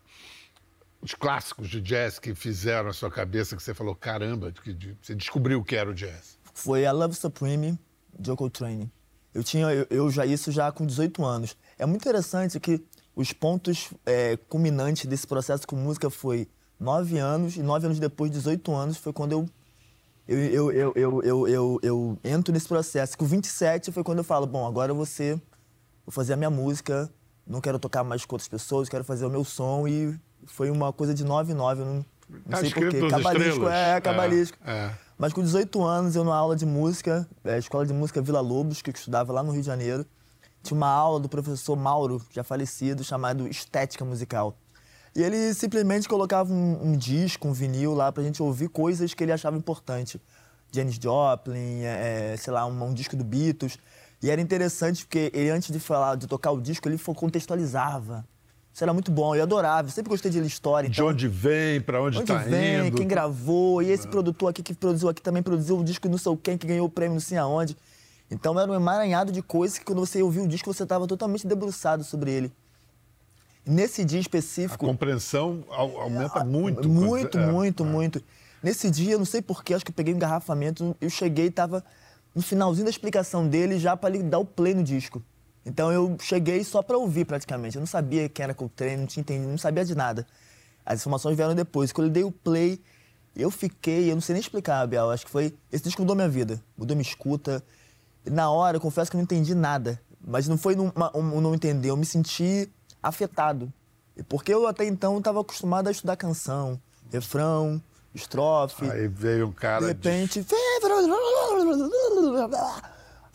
os, 1.01 1.13
clássicos 1.13 1.69
de 1.69 1.79
jazz 1.79 2.19
que 2.19 2.35
fizeram 2.35 2.89
a 2.89 2.93
sua 2.93 3.09
cabeça, 3.09 3.55
que 3.55 3.63
você 3.63 3.73
falou, 3.73 3.95
caramba, 3.95 4.51
que 4.51 4.97
você 5.01 5.15
descobriu 5.15 5.59
o 5.59 5.63
que 5.63 5.77
era 5.77 5.89
o 5.89 5.93
jazz? 5.93 6.37
Foi 6.53 6.85
a 6.85 6.91
Love 6.91 7.15
Supreme, 7.15 7.79
Joe 8.19 8.35
Coltrane. 8.35 8.91
Eu 9.33 9.43
tinha, 9.43 9.65
eu, 9.67 9.87
eu, 9.89 10.11
já 10.11 10.25
isso 10.25 10.51
já 10.51 10.71
com 10.71 10.85
18 10.85 11.23
anos. 11.23 11.57
É 11.77 11.85
muito 11.85 12.01
interessante 12.01 12.59
que 12.59 12.81
os 13.15 13.31
pontos 13.31 13.89
é, 14.05 14.37
culminantes 14.49 15.05
desse 15.05 15.25
processo 15.25 15.65
com 15.65 15.75
música 15.75 16.09
foi 16.09 16.47
nove 16.79 17.17
anos 17.17 17.55
e 17.55 17.63
nove 17.63 17.85
anos 17.85 17.99
depois, 17.99 18.31
18 18.31 18.73
anos, 18.73 18.97
foi 18.97 19.13
quando 19.13 19.31
eu 19.31 19.49
eu, 20.27 20.39
eu, 20.39 20.71
eu, 20.71 20.93
eu, 20.95 21.23
eu, 21.23 21.47
eu, 21.47 21.79
eu 21.83 22.19
entro 22.23 22.51
nesse 22.51 22.67
processo. 22.67 23.15
Com 23.15 23.25
27 23.25 23.91
foi 23.91 24.03
quando 24.03 24.19
eu 24.19 24.23
falo, 24.23 24.47
bom, 24.47 24.65
agora 24.65 24.91
eu 24.91 24.95
vou 24.95 25.05
ser, 25.05 25.35
vou 26.03 26.11
fazer 26.11 26.33
a 26.33 26.35
minha 26.35 26.49
música, 26.49 27.11
não 27.45 27.61
quero 27.61 27.77
tocar 27.77 28.03
mais 28.03 28.25
com 28.25 28.33
outras 28.33 28.47
pessoas, 28.47 28.89
quero 28.89 29.03
fazer 29.03 29.25
o 29.25 29.29
meu 29.29 29.43
som 29.43 29.87
e 29.87 30.19
foi 30.47 30.71
uma 30.71 30.91
coisa 30.91 31.13
de 31.13 31.23
9 31.23 31.51
e 31.51 31.55
9, 31.55 31.83
não, 31.83 31.93
não 31.95 32.03
tá 32.49 32.57
sei 32.57 32.71
porquê. 32.71 33.07
Cabalístico, 33.07 33.67
é, 33.67 33.91
é 33.91 34.01
cabalístico. 34.01 34.59
É, 34.65 34.71
é. 34.71 34.97
Mas 35.17 35.31
com 35.31 35.43
18 35.43 35.83
anos, 35.83 36.15
eu 36.15 36.23
numa 36.23 36.35
aula 36.35 36.55
de 36.55 36.65
música, 36.65 37.27
é, 37.43 37.59
Escola 37.59 37.85
de 37.85 37.93
Música 37.93 38.19
Vila 38.19 38.41
Lobos, 38.41 38.81
que 38.81 38.89
eu 38.89 38.93
estudava 38.93 39.31
lá 39.31 39.43
no 39.43 39.51
Rio 39.51 39.61
de 39.61 39.67
Janeiro, 39.67 40.05
tinha 40.63 40.75
uma 40.75 40.89
aula 40.89 41.19
do 41.19 41.29
professor 41.29 41.75
Mauro, 41.75 42.19
já 42.31 42.43
falecido, 42.43 43.03
chamado 43.03 43.47
Estética 43.47 44.03
Musical. 44.03 44.57
E 45.15 45.23
ele 45.23 45.53
simplesmente 45.53 46.09
colocava 46.09 46.51
um, 46.51 46.89
um, 46.91 46.97
disco, 46.97 47.47
um 47.47 47.53
vinil 47.53 47.93
lá 47.93 48.11
pra 48.11 48.21
gente 48.21 48.43
ouvir 48.43 48.67
coisas 48.67 49.13
que 49.13 49.23
ele 49.23 49.31
achava 49.31 49.55
importante. 49.57 50.21
Janis 50.71 50.99
Joplin, 51.01 51.83
é, 51.83 52.33
é, 52.33 52.37
sei 52.37 52.51
lá, 52.51 52.65
um, 52.65 52.83
um, 52.83 52.93
disco 52.93 53.15
do 53.15 53.23
Beatles. 53.23 53.79
E 54.21 54.29
era 54.29 54.41
interessante 54.41 55.05
porque 55.05 55.31
ele, 55.33 55.49
antes 55.49 55.71
de 55.71 55.79
falar, 55.79 56.15
de 56.15 56.27
tocar 56.27 56.51
o 56.51 56.59
disco, 56.59 56.89
ele 56.89 56.97
contextualizava. 56.97 58.27
Isso 58.73 58.83
era 58.83 58.93
muito 58.93 59.09
bom, 59.09 59.33
eu 59.33 59.43
adorava, 59.43 59.87
eu 59.87 59.91
sempre 59.91 60.09
gostei 60.09 60.29
de 60.29 60.41
história. 60.41 60.89
Então, 60.89 61.05
de 61.05 61.13
onde 61.13 61.27
vem, 61.29 61.79
para 61.79 62.01
onde 62.01 62.19
está 62.19 62.39
vem, 62.39 62.87
indo. 62.87 62.97
quem 62.97 63.07
gravou, 63.07 63.81
e 63.81 63.89
esse 63.89 64.05
é. 64.05 64.09
produtor 64.09 64.49
aqui 64.49 64.61
que 64.61 64.73
produziu 64.73 65.07
aqui 65.07 65.21
também 65.21 65.41
produziu 65.41 65.79
o 65.79 65.83
disco 65.83 66.09
não 66.09 66.17
sei 66.17 66.37
quem, 66.43 66.57
que 66.57 66.67
ganhou 66.67 66.85
o 66.85 66.89
prêmio 66.89 67.13
não 67.13 67.21
sei 67.21 67.37
aonde. 67.37 67.77
Então 68.29 68.59
era 68.59 68.69
um 68.69 68.75
emaranhado 68.75 69.31
de 69.31 69.41
coisas 69.41 69.77
que 69.77 69.85
quando 69.85 69.99
você 69.99 70.21
ouvia 70.21 70.43
o 70.43 70.47
disco 70.47 70.73
você 70.73 70.83
estava 70.83 71.07
totalmente 71.07 71.47
debruçado 71.47 72.03
sobre 72.03 72.31
ele. 72.31 72.51
Nesse 73.65 74.05
dia 74.05 74.19
específico. 74.19 74.85
A 74.85 74.89
compreensão 74.89 75.63
aumenta 75.69 76.43
muito. 76.43 76.87
Muito, 76.87 77.37
é, 77.37 77.51
muito, 77.51 77.83
é. 77.83 77.87
muito. 77.87 78.23
Nesse 78.61 78.89
dia, 78.91 79.13
eu 79.13 79.17
não 79.17 79.25
sei 79.25 79.41
porquê, 79.41 79.73
acho 79.73 79.83
que 79.83 79.91
eu 79.91 79.95
peguei 79.95 80.13
um 80.13 80.17
engarrafamento, 80.17 80.95
eu 80.99 81.09
cheguei 81.09 81.45
e 81.45 81.49
estava 81.49 81.83
no 82.33 82.41
finalzinho 82.41 82.85
da 82.85 82.89
explicação 82.89 83.47
dele 83.47 83.79
já 83.79 83.95
para 83.95 84.13
ele 84.13 84.23
dar 84.23 84.39
o 84.39 84.45
play 84.45 84.73
no 84.73 84.83
disco. 84.83 85.23
Então 85.65 85.91
eu 85.91 86.15
cheguei 86.21 86.63
só 86.63 86.83
para 86.83 86.97
ouvir 86.97 87.25
praticamente. 87.25 87.75
Eu 87.75 87.79
não 87.79 87.87
sabia 87.87 88.29
quem 88.29 88.43
era 88.43 88.53
Coltrane, 88.53 88.97
não 88.97 89.07
tinha 89.07 89.21
entendido, 89.21 89.49
não 89.49 89.57
sabia 89.57 89.83
de 89.83 89.95
nada. 89.95 90.27
As 90.85 90.99
informações 90.99 91.35
vieram 91.35 91.55
depois. 91.55 91.91
Quando 91.91 92.07
eu 92.07 92.13
dei 92.13 92.23
o 92.23 92.31
play, 92.31 92.79
eu 93.35 93.49
fiquei, 93.49 94.11
eu 94.11 94.15
não 94.15 94.21
sei 94.21 94.33
nem 94.33 94.41
explicar, 94.41 94.85
Biel, 94.85 95.09
acho 95.09 95.25
que 95.25 95.31
foi. 95.31 95.55
Esse 95.71 95.85
disco 95.85 96.01
mudou 96.03 96.15
minha 96.15 96.29
vida, 96.29 96.61
mudou 96.77 96.95
minha 96.95 97.07
escuta. 97.07 97.63
Na 98.23 98.51
hora, 98.51 98.77
eu 98.77 98.81
confesso 98.81 99.09
que 99.09 99.17
eu 99.17 99.19
não 99.19 99.23
entendi 99.23 99.55
nada. 99.55 99.99
Mas 100.27 100.47
não 100.47 100.57
foi 100.57 100.75
um, 100.75 100.91
um 101.13 101.41
não 101.41 101.53
entender, 101.53 101.89
eu 101.89 101.97
me 101.97 102.05
senti 102.05 102.69
afetado. 103.07 103.71
Porque 104.27 104.53
eu 104.53 104.67
até 104.67 104.85
então 104.85 105.17
estava 105.17 105.41
acostumado 105.41 105.87
a 105.87 105.91
estudar 105.91 106.15
canção, 106.15 106.79
refrão, 107.11 107.81
estrofe. 108.13 108.89
Aí 108.89 109.07
veio 109.07 109.47
um 109.47 109.51
cara. 109.51 109.81
De 109.81 109.87
repente. 109.87 110.41
De... 110.41 110.55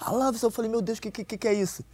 I 0.00 0.10
love 0.10 0.38
you. 0.38 0.46
Eu 0.46 0.50
falei, 0.50 0.70
meu 0.70 0.80
Deus, 0.80 0.98
o 0.98 1.02
que, 1.02 1.10
que, 1.10 1.36
que 1.36 1.48
é 1.48 1.52
isso? 1.52 1.84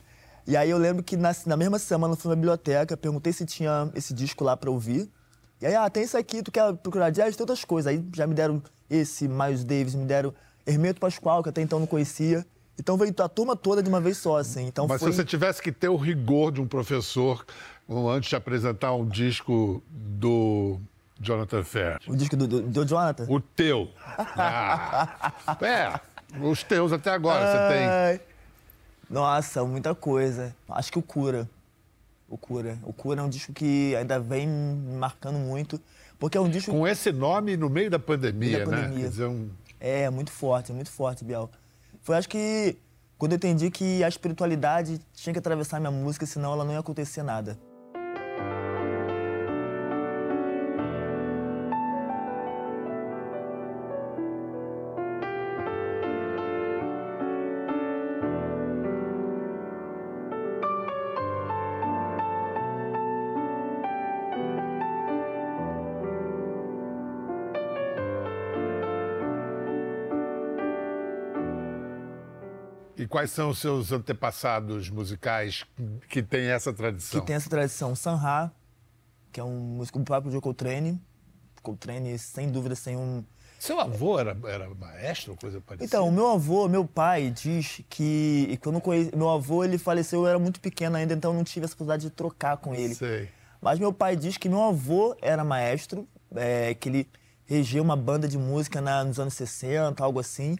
E 0.46 0.56
aí 0.56 0.70
eu 0.70 0.78
lembro 0.78 1.02
que 1.02 1.16
na, 1.16 1.34
na 1.44 1.56
mesma 1.56 1.78
semana 1.78 2.12
eu 2.14 2.16
fui 2.16 2.28
na 2.28 2.36
biblioteca, 2.36 2.96
perguntei 2.96 3.32
se 3.32 3.44
tinha 3.44 3.90
esse 3.96 4.14
disco 4.14 4.44
lá 4.44 4.56
pra 4.56 4.70
ouvir. 4.70 5.10
E 5.60 5.66
aí, 5.66 5.74
ah, 5.74 5.90
tem 5.90 6.04
isso 6.04 6.16
aqui, 6.16 6.42
tu 6.42 6.52
quer 6.52 6.72
procurar 6.74 7.10
jazz? 7.10 7.34
Tem 7.34 7.42
outras 7.42 7.64
coisas. 7.64 7.92
Aí 7.92 8.04
já 8.14 8.26
me 8.26 8.34
deram 8.34 8.62
esse, 8.88 9.26
Miles 9.26 9.64
Davis, 9.64 9.94
me 9.96 10.04
deram 10.04 10.32
Hermeto 10.64 11.00
Pascoal, 11.00 11.42
que 11.42 11.48
até 11.48 11.62
então 11.62 11.80
não 11.80 11.86
conhecia. 11.86 12.46
Então 12.78 12.96
veio 12.96 13.14
a 13.18 13.28
turma 13.28 13.56
toda 13.56 13.82
de 13.82 13.88
uma 13.88 14.00
vez 14.00 14.18
só, 14.18 14.36
assim. 14.36 14.66
Então 14.66 14.86
Mas 14.86 15.00
foi... 15.00 15.10
se 15.10 15.16
você 15.16 15.24
tivesse 15.24 15.62
que 15.62 15.72
ter 15.72 15.88
o 15.88 15.96
rigor 15.96 16.52
de 16.52 16.60
um 16.60 16.66
professor 16.66 17.44
antes 17.88 18.28
de 18.28 18.36
apresentar 18.36 18.92
um 18.94 19.06
disco 19.06 19.82
do 19.88 20.78
Jonathan 21.20 21.64
Fair. 21.64 21.98
O 22.06 22.14
disco 22.16 22.36
do, 22.36 22.46
do, 22.46 22.62
do 22.62 22.84
Jonathan? 22.86 23.26
O 23.28 23.40
teu. 23.40 23.88
Ah. 24.38 25.56
é, 25.62 26.00
os 26.40 26.62
teus 26.62 26.92
até 26.92 27.10
agora 27.10 27.44
Ai. 27.44 28.12
você 28.12 28.18
tem. 28.18 28.26
Nossa, 29.08 29.64
muita 29.64 29.94
coisa. 29.94 30.54
Acho 30.68 30.92
que 30.92 30.98
o 30.98 31.02
Cura. 31.02 31.48
O 32.28 32.36
Cura. 32.36 32.78
O 32.82 32.92
Cura 32.92 33.20
é 33.20 33.24
um 33.24 33.28
disco 33.28 33.52
que 33.52 33.94
ainda 33.94 34.18
vem 34.18 34.46
me 34.46 34.96
marcando 34.96 35.38
muito. 35.38 35.80
Porque 36.18 36.36
é 36.36 36.40
um 36.40 36.48
disco. 36.48 36.72
Com 36.72 36.86
esse 36.86 37.12
nome 37.12 37.56
no 37.56 37.70
meio 37.70 37.90
da 37.90 37.98
pandemia, 37.98 38.60
da 38.60 38.64
pandemia. 38.64 39.04
né? 39.04 39.08
Dizer, 39.08 39.26
um... 39.26 39.48
É, 39.78 40.10
muito 40.10 40.32
forte, 40.32 40.72
muito 40.72 40.90
forte, 40.90 41.24
Biel. 41.24 41.50
Foi 42.06 42.16
acho 42.16 42.28
que 42.28 42.76
quando 43.18 43.32
eu 43.32 43.36
entendi 43.36 43.68
que 43.68 44.04
a 44.04 44.08
espiritualidade 44.08 45.00
tinha 45.12 45.32
que 45.32 45.40
atravessar 45.40 45.80
minha 45.80 45.90
música, 45.90 46.24
senão 46.24 46.52
ela 46.52 46.64
não 46.64 46.72
ia 46.72 46.78
acontecer 46.78 47.24
nada. 47.24 47.58
Quais 73.16 73.30
são 73.30 73.48
os 73.48 73.58
seus 73.60 73.92
antepassados 73.92 74.90
musicais 74.90 75.64
que 76.06 76.22
têm 76.22 76.48
essa 76.48 76.70
tradição? 76.70 77.18
Que 77.18 77.26
tem 77.26 77.36
essa 77.36 77.48
tradição. 77.48 77.96
Sanha, 77.96 78.52
que 79.32 79.40
é 79.40 79.42
um 79.42 79.58
músico 79.58 79.98
do 79.98 80.04
próprio 80.04 80.30
Joe 80.30 80.42
Coltrane. 80.42 81.00
Coltrane, 81.62 82.18
sem 82.18 82.50
dúvida, 82.50 82.74
sem 82.74 82.94
um... 82.94 83.24
Seu 83.58 83.80
avô 83.80 84.20
era, 84.20 84.36
era 84.44 84.68
maestro 84.74 85.32
ou 85.32 85.38
coisa 85.38 85.62
parecida? 85.62 85.86
Então, 85.86 86.12
meu 86.12 86.28
avô, 86.28 86.68
meu 86.68 86.84
pai, 86.84 87.30
diz 87.30 87.80
que, 87.88 88.60
não 88.66 88.80
conheci, 88.80 89.16
meu 89.16 89.30
avô 89.30 89.64
ele 89.64 89.78
faleceu, 89.78 90.20
eu 90.20 90.26
era 90.26 90.38
muito 90.38 90.60
pequeno 90.60 90.98
ainda, 90.98 91.14
então 91.14 91.30
eu 91.30 91.36
não 91.38 91.42
tive 91.42 91.64
essa 91.64 91.74
possibilidade 91.74 92.02
de 92.02 92.10
trocar 92.10 92.58
com 92.58 92.74
ele. 92.74 92.94
Sei. 92.94 93.30
Mas 93.62 93.78
meu 93.78 93.94
pai 93.94 94.14
diz 94.14 94.36
que 94.36 94.46
meu 94.46 94.62
avô 94.62 95.16
era 95.22 95.42
maestro, 95.42 96.06
é, 96.34 96.74
que 96.74 96.90
ele 96.90 97.08
regeu 97.46 97.82
uma 97.82 97.96
banda 97.96 98.28
de 98.28 98.36
música 98.36 98.82
na, 98.82 99.02
nos 99.02 99.18
anos 99.18 99.32
60, 99.32 100.04
algo 100.04 100.20
assim. 100.20 100.58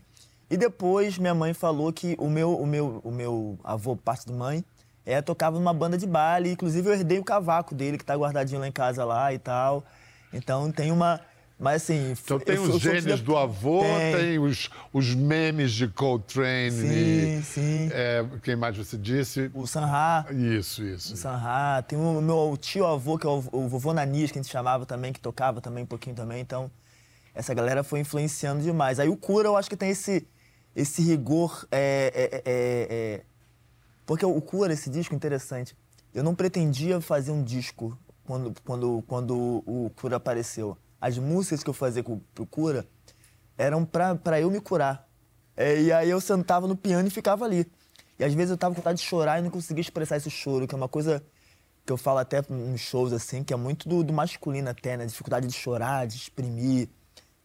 E 0.48 0.56
depois 0.56 1.18
minha 1.18 1.34
mãe 1.34 1.52
falou 1.52 1.92
que 1.92 2.14
o 2.18 2.30
meu, 2.30 2.54
o 2.54 2.66
meu, 2.66 3.00
o 3.02 3.10
meu 3.10 3.58
avô, 3.64 3.96
parte 3.96 4.26
de 4.26 4.32
mãe, 4.32 4.64
é, 5.04 5.20
tocava 5.20 5.58
numa 5.58 5.72
banda 5.72 5.98
de 5.98 6.06
baile. 6.06 6.50
Inclusive 6.50 6.88
eu 6.88 6.94
herdei 6.94 7.18
o 7.18 7.24
cavaco 7.24 7.74
dele, 7.74 7.98
que 7.98 8.04
tá 8.04 8.14
guardadinho 8.14 8.60
lá 8.60 8.68
em 8.68 8.72
casa 8.72 9.04
lá 9.04 9.32
e 9.32 9.38
tal. 9.38 9.84
Então 10.32 10.70
tem 10.70 10.92
uma. 10.92 11.20
Mas 11.58 11.82
assim. 11.82 12.12
Então 12.12 12.38
tem 12.38 12.58
os 12.58 12.78
genes 12.80 13.20
do 13.22 13.36
avô, 13.36 13.80
tem, 13.80 14.16
tem 14.16 14.38
os, 14.38 14.68
os 14.92 15.14
memes 15.14 15.72
de 15.72 15.88
Coltrane. 15.88 16.70
Sim, 16.70 17.38
e, 17.38 17.42
sim. 17.42 17.88
É, 17.92 18.24
quem 18.42 18.54
mais 18.54 18.76
você 18.76 18.96
disse? 18.96 19.50
O 19.54 19.66
Sanha. 19.66 20.26
Isso, 20.30 20.84
isso. 20.84 21.14
O 21.14 21.16
Sanha. 21.16 21.82
Tem 21.88 21.98
o 21.98 22.20
meu 22.20 22.56
tio-avô, 22.60 23.18
que 23.18 23.26
é 23.26 23.30
o, 23.30 23.42
o 23.52 23.68
vovô 23.68 23.94
Nanis, 23.94 24.30
que 24.30 24.38
a 24.38 24.42
gente 24.42 24.52
chamava 24.52 24.84
também, 24.84 25.12
que 25.12 25.20
tocava 25.20 25.60
também 25.60 25.84
um 25.84 25.86
pouquinho 25.86 26.14
também. 26.14 26.40
Então, 26.40 26.70
essa 27.34 27.54
galera 27.54 27.82
foi 27.82 28.00
influenciando 28.00 28.62
demais. 28.62 29.00
Aí 29.00 29.08
o 29.08 29.16
Cura, 29.16 29.48
eu 29.48 29.56
acho 29.56 29.70
que 29.70 29.76
tem 29.76 29.90
esse 29.90 30.26
esse 30.76 31.00
rigor 31.00 31.66
é, 31.72 32.12
é, 32.14 32.36
é, 32.36 32.42
é, 32.44 33.22
porque 34.04 34.26
o 34.26 34.40
Cura, 34.42 34.74
esse 34.74 34.90
disco 34.90 35.14
interessante, 35.14 35.74
eu 36.12 36.22
não 36.22 36.34
pretendia 36.34 37.00
fazer 37.00 37.30
um 37.30 37.42
disco 37.42 37.98
quando, 38.24 38.52
quando, 38.62 39.02
quando 39.06 39.64
o 39.66 39.90
Cura 39.96 40.16
apareceu. 40.16 40.76
As 41.00 41.16
músicas 41.16 41.64
que 41.64 41.70
eu 41.70 41.74
fazia 41.74 42.02
com, 42.02 42.20
o 42.38 42.46
Cura 42.46 42.86
eram 43.56 43.86
para 43.86 44.38
eu 44.38 44.50
me 44.50 44.60
curar. 44.60 45.08
É, 45.56 45.80
e 45.80 45.90
aí 45.90 46.10
eu 46.10 46.20
sentava 46.20 46.66
no 46.66 46.76
piano 46.76 47.08
e 47.08 47.10
ficava 47.10 47.46
ali. 47.46 47.66
E 48.18 48.24
às 48.24 48.34
vezes 48.34 48.50
eu 48.50 48.58
tava 48.58 48.74
com 48.74 48.82
vontade 48.82 48.98
de 48.98 49.04
chorar 49.06 49.38
e 49.38 49.42
não 49.42 49.50
conseguia 49.50 49.80
expressar 49.80 50.18
esse 50.18 50.28
choro, 50.28 50.66
que 50.66 50.74
é 50.74 50.78
uma 50.78 50.88
coisa 50.88 51.24
que 51.86 51.92
eu 51.92 51.96
falo 51.96 52.18
até 52.18 52.42
nos 52.50 52.82
shows, 52.82 53.14
assim, 53.14 53.42
que 53.42 53.54
é 53.54 53.56
muito 53.56 53.88
do, 53.88 54.04
do 54.04 54.12
masculino 54.12 54.68
até, 54.68 54.94
né? 54.98 55.06
Dificuldade 55.06 55.46
de 55.46 55.54
chorar, 55.54 56.06
de 56.06 56.16
exprimir. 56.16 56.90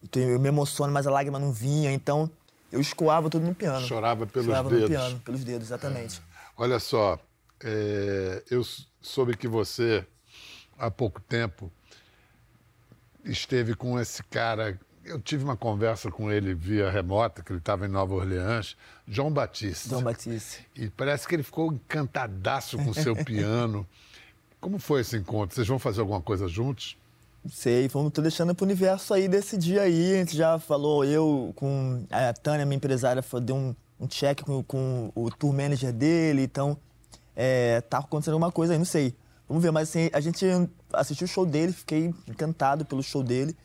Então, 0.04 0.22
eu 0.22 0.40
me 0.40 0.50
emociono, 0.50 0.92
mas 0.92 1.08
a 1.08 1.12
lágrima 1.12 1.40
não 1.40 1.54
vinha, 1.54 1.94
então 1.94 2.30
eu 2.72 2.80
escoava 2.80 3.30
tudo 3.30 3.46
no 3.46 3.54
piano. 3.54 3.86
Chorava 3.86 4.26
pelos 4.26 4.48
Chorava 4.48 4.70
dedos. 4.70 4.84
no 4.84 4.90
piano, 4.90 5.20
pelos 5.20 5.44
dedos, 5.44 5.68
exatamente. 5.68 6.22
Olha 6.56 6.80
só, 6.80 7.20
é, 7.64 8.44
eu 8.50 8.64
soube 9.02 9.36
que 9.36 9.48
você, 9.48 10.06
há 10.78 10.90
pouco 10.90 11.20
tempo, 11.22 11.72
esteve 13.26 13.76
com 13.76 14.00
esse 14.00 14.24
cara. 14.24 14.80
Eu 15.04 15.20
tive 15.20 15.44
uma 15.44 15.58
conversa 15.58 16.12
com 16.12 16.32
ele 16.32 16.54
via 16.54 16.90
remota, 16.90 17.42
que 17.44 17.52
ele 17.52 17.60
estava 17.60 17.86
em 17.86 17.90
Nova 17.90 18.14
Orleans, 18.14 18.78
João 19.08 19.32
Batista. 19.32 19.90
João 19.90 20.04
Batista. 20.04 20.62
E 20.76 20.90
parece 20.90 21.28
que 21.28 21.36
ele 21.36 21.44
ficou 21.44 21.74
encantadaço 21.74 22.78
com 22.78 22.92
o 22.92 22.94
seu 22.94 23.16
piano. 23.26 23.88
Como 24.60 24.78
foi 24.78 25.02
esse 25.02 25.18
encontro? 25.18 25.56
Vocês 25.56 25.68
vão 25.68 25.80
fazer 25.80 26.02
alguma 26.02 26.22
coisa 26.22 26.48
juntos? 26.48 26.96
Sei, 27.50 27.88
vamos 27.88 28.14
tô 28.14 28.22
deixando 28.22 28.54
pro 28.54 28.66
universo 28.66 29.16
aí 29.16 29.28
desse 29.28 29.58
dia 29.58 29.82
aí. 29.82 30.14
A 30.14 30.18
gente 30.18 30.38
já 30.38 30.60
falou, 30.60 31.04
eu 31.04 31.52
com 31.56 32.06
a 32.12 32.32
Tânia, 32.34 32.68
minha 32.68 32.78
empresária, 32.78 33.24
deu 33.42 33.56
um, 33.56 33.76
um 34.00 34.08
check 34.08 34.42
com, 34.42 34.62
com 34.64 35.12
o 35.16 35.32
tour 35.32 35.52
manager 35.52 35.92
dele, 35.92 36.44
então 36.44 36.78
é, 37.36 37.82
tá 37.82 37.98
acontecendo 37.98 38.34
alguma 38.34 38.52
coisa 38.52 38.74
aí, 38.74 38.78
não 38.78 38.86
sei. 38.86 39.16
Vamos 39.48 39.64
ver, 39.64 39.72
mas 39.72 39.90
assim, 39.90 40.08
a 40.14 40.20
gente 40.20 40.46
assistiu 40.94 41.26
o 41.26 41.28
show 41.28 41.44
dele, 41.44 41.74
fiquei 41.74 42.14
encantado 42.28 42.86
pelo 42.86 43.02
show 43.02 43.24
dele. 43.24 43.58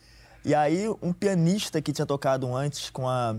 E 0.43 0.55
aí, 0.55 0.89
um 1.03 1.13
pianista 1.13 1.83
que 1.83 1.93
tinha 1.93 2.07
tocado 2.07 2.57
antes 2.57 2.89
com 2.89 3.07
a 3.07 3.37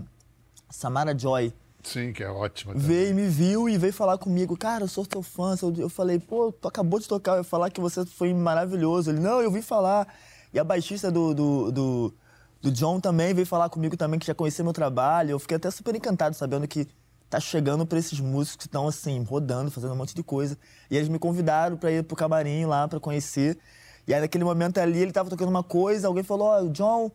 Samara 0.70 1.18
Joy, 1.18 1.52
Sim, 1.82 2.12
que 2.12 2.22
é 2.22 2.28
ótima. 2.28 2.74
veio, 2.74 3.14
me 3.14 3.26
viu 3.28 3.68
e 3.68 3.78
veio 3.78 3.92
falar 3.92 4.18
comigo. 4.18 4.56
Cara, 4.56 4.84
eu 4.84 4.88
sou 4.88 5.06
teu 5.06 5.22
fã. 5.22 5.54
Eu- 5.78 5.88
falei, 5.88 6.18
pô, 6.18 6.52
tu 6.52 6.68
acabou 6.68 6.98
de 6.98 7.06
tocar. 7.08 7.32
Eu 7.32 7.38
ia 7.38 7.44
falar 7.44 7.70
que 7.70 7.80
você 7.80 8.04
foi 8.04 8.34
maravilhoso. 8.34 9.10
Ele, 9.10 9.20
não, 9.20 9.40
eu 9.40 9.50
vim 9.50 9.62
falar. 9.62 10.06
E 10.52 10.58
a 10.58 10.64
baixista 10.64 11.10
do, 11.10 11.32
do, 11.34 11.70
do, 11.72 12.14
do 12.60 12.70
John 12.72 13.00
também 13.00 13.32
veio 13.32 13.46
falar 13.46 13.68
comigo 13.68 13.96
também, 13.96 14.18
que 14.18 14.26
já 14.26 14.34
conhecia 14.34 14.64
meu 14.64 14.72
trabalho. 14.72 15.30
Eu 15.30 15.38
fiquei 15.38 15.56
até 15.56 15.70
super 15.70 15.94
encantado, 15.94 16.34
sabendo 16.34 16.66
que 16.66 16.86
tá 17.30 17.38
chegando 17.38 17.86
pra 17.86 17.98
esses 17.98 18.18
músicos 18.20 18.56
que 18.56 18.66
estão, 18.66 18.88
assim, 18.88 19.22
rodando, 19.22 19.70
fazendo 19.70 19.92
um 19.92 19.96
monte 19.96 20.14
de 20.14 20.22
coisa. 20.22 20.58
E 20.90 20.96
eles 20.96 21.08
me 21.08 21.18
convidaram 21.18 21.76
pra 21.76 21.90
ir 21.92 22.02
pro 22.02 22.16
camarim 22.16 22.64
lá, 22.64 22.88
pra 22.88 22.98
conhecer. 22.98 23.58
E 24.06 24.14
aí, 24.14 24.20
naquele 24.20 24.44
momento 24.44 24.78
ali, 24.78 24.98
ele 24.98 25.12
tava 25.12 25.28
tocando 25.30 25.50
uma 25.50 25.62
coisa, 25.62 26.08
alguém 26.08 26.24
falou, 26.24 26.48
ó, 26.48 26.62
o 26.62 26.70
John, 26.70 27.10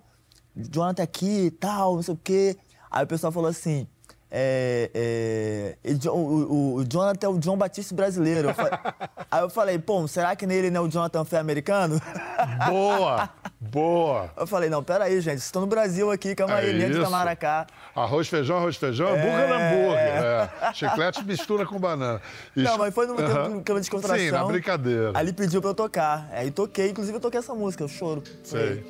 o 0.56 0.62
Jonathan 0.72 1.02
aqui 1.04 1.46
e 1.46 1.52
tal, 1.52 1.96
não 1.96 2.04
sei 2.04 2.14
o 2.14 2.20
quê. 2.24 2.56
Aí 2.92 3.04
o 3.04 3.08
pessoal 3.08 3.32
falou 3.34 3.50
assim, 3.50 3.88
é, 4.36 5.76
é, 5.86 6.10
o, 6.10 6.12
o- 6.12 6.76
o 6.78 6.86
Jonathan 6.86 7.28
é 7.28 7.30
o 7.30 7.38
John 7.38 7.56
Batista 7.56 7.94
brasileiro. 7.94 8.50
Eu 8.50 8.54
fa- 8.56 8.96
Aí 9.30 9.42
eu 9.42 9.50
falei, 9.50 9.78
pô, 9.78 10.08
será 10.08 10.36
que 10.36 10.48
nele 10.48 10.72
não 10.72 10.84
é 10.84 10.88
o 10.88 10.90
Jonathan 10.90 11.24
Fé 11.24 11.38
americano? 11.38 12.02
Boa! 12.68 13.30
Boa! 13.62 14.30
Eu 14.36 14.46
falei, 14.46 14.70
não, 14.70 14.84
peraí, 14.84 15.14
gente, 15.22 15.36
vocês 15.36 15.46
estão 15.46 15.62
no 15.62 15.68
Brasil 15.68 16.12
aqui, 16.12 16.36
calma 16.36 16.56
aí, 16.56 16.70
É 16.70 16.74
linha 16.74 16.88
de 16.88 16.94
isso. 16.94 17.02
Tamaracá. 17.04 17.66
Arroz, 17.96 18.28
feijão, 18.28 18.58
arroz, 18.58 18.76
feijão, 18.76 19.08
hambúrguer, 19.08 19.52
hambúrguer. 19.52 19.98
É. 20.00 20.50
Chiclete 20.74 21.24
mistura 21.24 21.66
com 21.66 21.80
banana. 21.80 22.20
E- 22.56 22.62
Não, 22.64 22.78
mas 22.78 22.94
foi 22.94 23.06
Aham. 23.06 23.16
clima- 23.16 23.62
clima 23.64 23.64
de 23.64 23.74
descontração. 23.82 24.18
Sim, 24.18 24.32
na 24.32 24.44
brincadeira. 24.46 25.12
Aí 25.14 25.24
ele 25.26 25.34
pediu 25.34 25.62
pra 25.62 25.70
eu 25.70 25.76
tocar. 25.76 26.28
Aí 26.34 26.52
toquei, 26.52 26.90
inclusive 26.90 27.16
eu 27.18 27.22
toquei 27.22 27.40
essa 27.40 27.54
música, 27.54 27.84
eu 27.84 27.88
choro. 27.88 28.22
Sei. 28.44 28.84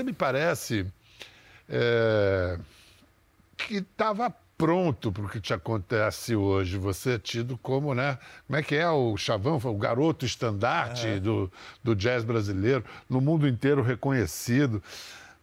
Você 0.00 0.04
me 0.04 0.12
parece 0.14 0.86
é, 1.68 2.58
que 3.54 3.74
estava 3.74 4.34
pronto 4.56 5.12
para 5.12 5.26
o 5.26 5.28
que 5.28 5.38
te 5.38 5.52
acontece 5.52 6.34
hoje. 6.34 6.78
Você 6.78 7.16
é 7.16 7.18
tido 7.18 7.58
como, 7.58 7.94
né? 7.94 8.18
Como 8.46 8.58
é 8.58 8.62
que 8.62 8.76
é 8.76 8.88
o 8.88 9.14
chavão, 9.18 9.60
o 9.62 9.74
garoto 9.76 10.24
estandarte 10.24 11.20
do, 11.20 11.52
do 11.84 11.94
jazz 11.94 12.24
brasileiro, 12.24 12.82
no 13.10 13.20
mundo 13.20 13.46
inteiro 13.46 13.82
reconhecido. 13.82 14.82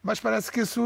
Mas 0.02 0.20
parece 0.20 0.52
que 0.52 0.62
isso 0.62 0.82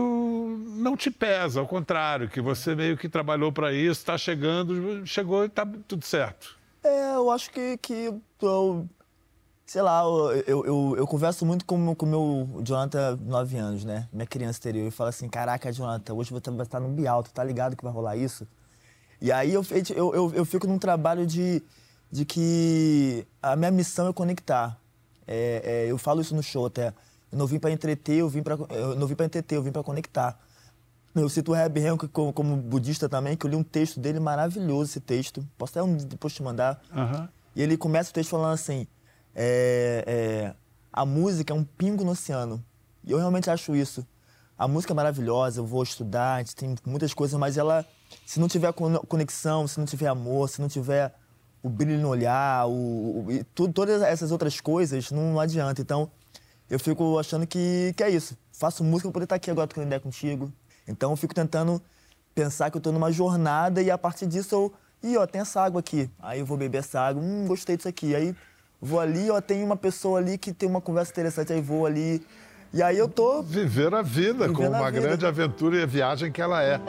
não 0.67 0.97
te 0.97 1.09
pesa, 1.09 1.61
ao 1.61 1.67
contrário, 1.67 2.27
que 2.27 2.41
você 2.41 2.75
meio 2.75 2.97
que 2.97 3.07
trabalhou 3.07 3.53
para 3.53 3.71
isso, 3.71 4.01
está 4.01 4.17
chegando, 4.17 5.05
chegou 5.07 5.43
e 5.43 5.47
está 5.47 5.65
tudo 5.87 6.03
certo. 6.03 6.57
É, 6.83 7.15
eu 7.15 7.31
acho 7.31 7.49
que, 7.49 7.77
que 7.77 8.11
eu, 8.41 8.89
sei 9.71 9.81
lá, 9.81 10.01
eu, 10.03 10.65
eu, 10.65 10.95
eu, 10.97 11.07
converso 11.07 11.45
muito 11.45 11.63
com 11.63 11.75
o 11.75 12.05
meu 12.05 12.61
Jonathan, 12.61 13.17
9 13.21 13.57
anos, 13.57 13.85
né? 13.85 14.05
Minha 14.11 14.25
criança 14.25 14.59
interior. 14.59 14.85
E 14.85 14.91
falo 14.91 15.07
assim: 15.07 15.29
caraca, 15.29 15.71
Jonathan, 15.71 16.13
hoje 16.13 16.29
você 16.29 16.51
vai 16.51 16.65
estar 16.65 16.81
no 16.81 16.89
Bial, 16.89 17.23
tu 17.23 17.31
tá 17.31 17.41
ligado 17.41 17.77
que 17.77 17.83
vai 17.83 17.93
rolar 17.93 18.17
isso? 18.17 18.45
E 19.21 19.31
aí 19.31 19.53
eu, 19.53 19.65
eu, 19.95 20.13
eu, 20.13 20.33
eu 20.35 20.45
fico 20.45 20.67
num 20.67 20.77
trabalho 20.77 21.25
de, 21.25 21.63
de 22.11 22.25
que 22.25 23.25
a 23.41 23.55
minha 23.55 23.71
missão 23.71 24.09
é 24.09 24.13
conectar. 24.13 24.77
É, 25.25 25.61
é, 25.63 25.85
eu 25.89 25.97
falo 25.97 26.19
isso 26.19 26.35
no 26.35 26.43
show 26.43 26.65
até. 26.65 26.93
Eu 27.31 27.37
não 27.37 27.47
vim 27.47 27.57
pra 27.57 27.71
entreter, 27.71 28.17
eu 28.17 28.27
vim 28.27 28.43
pra, 28.43 28.57
eu 28.71 28.97
não 28.97 29.07
vim 29.07 29.15
pra 29.15 29.25
entreter, 29.25 29.57
eu 29.57 29.63
vim 29.63 29.71
pra 29.71 29.83
conectar. 29.83 30.37
Eu 31.15 31.29
cito 31.29 31.51
o 31.53 31.55
Reb 31.55 31.77
Henry 31.77 32.09
como, 32.09 32.33
como 32.33 32.57
budista 32.57 33.07
também, 33.07 33.37
que 33.37 33.45
eu 33.45 33.49
li 33.49 33.55
um 33.55 33.63
texto 33.63 34.01
dele 34.01 34.19
maravilhoso, 34.19 34.91
esse 34.91 34.99
texto. 34.99 35.47
Posso 35.57 35.79
até 35.79 35.83
um, 35.83 35.95
depois 35.95 36.33
te 36.33 36.43
mandar. 36.43 36.81
E 37.55 37.61
ele 37.61 37.77
começa 37.77 38.09
o 38.09 38.13
texto 38.13 38.31
falando 38.31 38.51
assim: 38.51 38.85
é, 39.35 40.03
é, 40.07 40.55
a 40.91 41.05
música 41.05 41.53
é 41.53 41.55
um 41.55 41.63
pingo 41.63 42.03
no 42.03 42.11
oceano. 42.11 42.63
E 43.03 43.11
eu 43.11 43.17
realmente 43.17 43.49
acho 43.49 43.75
isso. 43.75 44.05
A 44.57 44.67
música 44.67 44.93
é 44.93 44.95
maravilhosa, 44.95 45.59
eu 45.59 45.65
vou 45.65 45.81
estudar, 45.81 46.43
tem 46.55 46.75
muitas 46.85 47.13
coisas, 47.13 47.37
mas 47.39 47.57
ela, 47.57 47.83
se 48.25 48.39
não 48.39 48.47
tiver 48.47 48.71
con- 48.73 48.99
conexão, 49.07 49.67
se 49.67 49.79
não 49.79 49.85
tiver 49.87 50.07
amor, 50.07 50.49
se 50.49 50.61
não 50.61 50.67
tiver 50.67 51.13
o 51.63 51.69
brilho 51.69 51.99
no 51.99 52.09
olhar, 52.09 52.67
o, 52.67 53.25
o- 53.27 53.69
todas 53.73 54.01
essas 54.03 54.31
outras 54.31 54.61
coisas, 54.61 55.09
não, 55.11 55.39
adianta. 55.39 55.81
Então, 55.81 56.11
eu 56.69 56.79
fico 56.79 57.17
achando 57.17 57.47
que, 57.47 57.93
que 57.97 58.03
é 58.03 58.09
isso. 58.09 58.37
Faço 58.53 58.83
música 58.83 59.07
pra 59.09 59.13
poder 59.13 59.23
estar 59.25 59.35
aqui 59.35 59.49
agora 59.49 59.67
trocando 59.67 59.87
ideia 59.87 59.99
contigo. 59.99 60.51
Então, 60.87 61.09
eu 61.11 61.17
fico 61.17 61.33
tentando 61.33 61.81
pensar 62.35 62.69
que 62.69 62.77
eu 62.77 62.81
tô 62.81 62.91
numa 62.91 63.11
jornada 63.11 63.81
e 63.81 63.89
a 63.89 63.97
partir 63.97 64.27
disso 64.27 64.53
eu. 64.55 64.73
Ih, 65.03 65.17
ó, 65.17 65.25
tem 65.25 65.41
essa 65.41 65.59
água 65.59 65.79
aqui. 65.79 66.07
Aí 66.19 66.39
eu 66.39 66.45
vou 66.45 66.55
beber 66.55 66.77
essa 66.77 66.99
água. 67.01 67.21
Hum, 67.21 67.47
gostei 67.47 67.75
disso 67.75 67.89
aqui. 67.89 68.13
Aí 68.15 68.35
vou 68.81 68.99
ali, 68.99 69.29
ó, 69.29 69.39
tem 69.39 69.63
uma 69.63 69.77
pessoa 69.77 70.19
ali 70.19 70.37
que 70.37 70.51
tem 70.51 70.67
uma 70.67 70.81
conversa 70.81 71.11
interessante. 71.11 71.53
Aí 71.53 71.61
vou 71.61 71.85
ali. 71.85 72.25
E 72.73 72.81
aí 72.81 72.97
eu 72.97 73.07
tô. 73.07 73.43
Viver 73.43 73.93
a 73.93 74.01
vida 74.01 74.45
a 74.45 74.49
uma 74.49 74.89
vida. 74.89 74.91
grande 74.91 75.25
aventura 75.25 75.77
e 75.77 75.83
a 75.83 75.85
viagem 75.85 76.31
que 76.31 76.41
ela 76.41 76.63
é. 76.63 76.79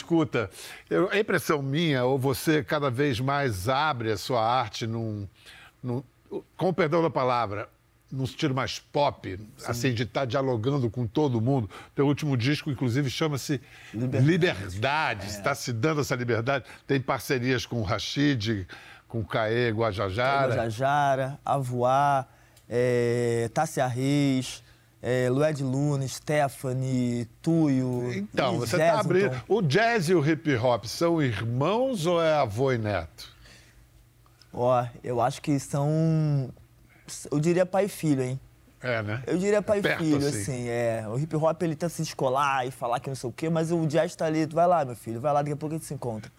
Escuta, 0.00 0.50
eu- 0.90 1.08
a 1.10 1.18
impressão 1.18 1.62
minha, 1.62 2.04
ou 2.04 2.18
você 2.18 2.62
cada 2.62 2.90
vez 2.90 3.18
mais 3.18 3.68
abre 3.68 4.12
a 4.12 4.16
sua 4.18 4.44
arte 4.44 4.86
num, 4.86 5.26
num- 5.82 6.02
com 6.56 6.68
o 6.68 6.72
perdão 6.74 7.02
da 7.02 7.08
palavra, 7.10 7.68
num 8.12 8.24
estilo 8.24 8.54
mais 8.54 8.78
pop, 8.78 9.38
assim, 9.66 9.92
de 9.94 10.02
estar 10.04 10.24
dialogando 10.26 10.88
com 10.90 11.06
todo 11.06 11.40
mundo. 11.40 11.68
Teu 11.94 12.06
último 12.06 12.36
disco, 12.36 12.70
inclusive, 12.70 13.08
chama-se 13.10 13.60
Liberdade. 13.92 14.26
Liberdade. 14.26 15.26
Está 15.26 15.54
se 15.54 15.72
dando 15.72 16.00
essa 16.02 16.14
liberdade. 16.14 16.64
Tem 16.86 17.00
parcerias 17.00 17.64
com 17.66 17.80
o 17.80 17.82
Rashid, 17.82 18.66
com 19.08 19.20
o 19.20 19.24
Caê 19.24 19.70
Guajajara. 19.70 20.54
Jajara, 20.54 21.38
Avoar, 21.44 22.28
é, 22.68 23.50
Tássia 23.54 23.86
Reis, 23.86 24.62
é, 25.08 25.28
Lued 25.30 25.62
Luna, 25.62 26.08
Stephanie, 26.08 27.26
Tuyo. 27.40 28.12
Então, 28.12 28.58
você 28.58 28.76
Jazzington. 28.76 28.94
tá 28.96 29.00
abrindo. 29.00 29.42
O 29.48 29.62
jazz 29.62 30.08
e 30.08 30.14
o 30.14 30.26
hip 30.28 30.52
hop 30.56 30.84
são 30.86 31.22
irmãos 31.22 32.06
ou 32.06 32.20
é 32.20 32.32
avô 32.34 32.72
e 32.72 32.78
neto? 32.78 33.32
Ó, 34.52 34.84
eu 35.04 35.20
acho 35.20 35.40
que 35.40 35.60
são. 35.60 36.50
Eu 37.30 37.38
diria 37.38 37.64
pai 37.64 37.84
e 37.84 37.88
filho, 37.88 38.22
hein? 38.24 38.40
É, 38.82 39.00
né? 39.02 39.22
Eu 39.26 39.38
diria 39.38 39.62
pai 39.62 39.80
Perto, 39.80 40.02
e 40.02 40.06
filho, 40.06 40.26
assim. 40.26 40.40
assim. 40.42 40.68
é. 40.68 41.04
O 41.08 41.18
hip 41.18 41.34
hop 41.36 41.62
ele 41.62 41.74
tenta 41.76 41.88
se 41.88 42.02
descolar 42.02 42.66
e 42.66 42.70
falar 42.72 42.98
que 43.00 43.08
não 43.08 43.14
sei 43.16 43.30
o 43.30 43.32
quê, 43.32 43.48
mas 43.48 43.70
o 43.70 43.86
jazz 43.86 44.14
tá 44.16 44.26
ali, 44.26 44.44
vai 44.46 44.66
lá, 44.66 44.84
meu 44.84 44.96
filho, 44.96 45.20
vai 45.20 45.32
lá, 45.32 45.40
daqui 45.40 45.52
a 45.52 45.56
pouco 45.56 45.74
a 45.74 45.78
gente 45.78 45.86
se 45.86 45.94
encontra. 45.94 46.30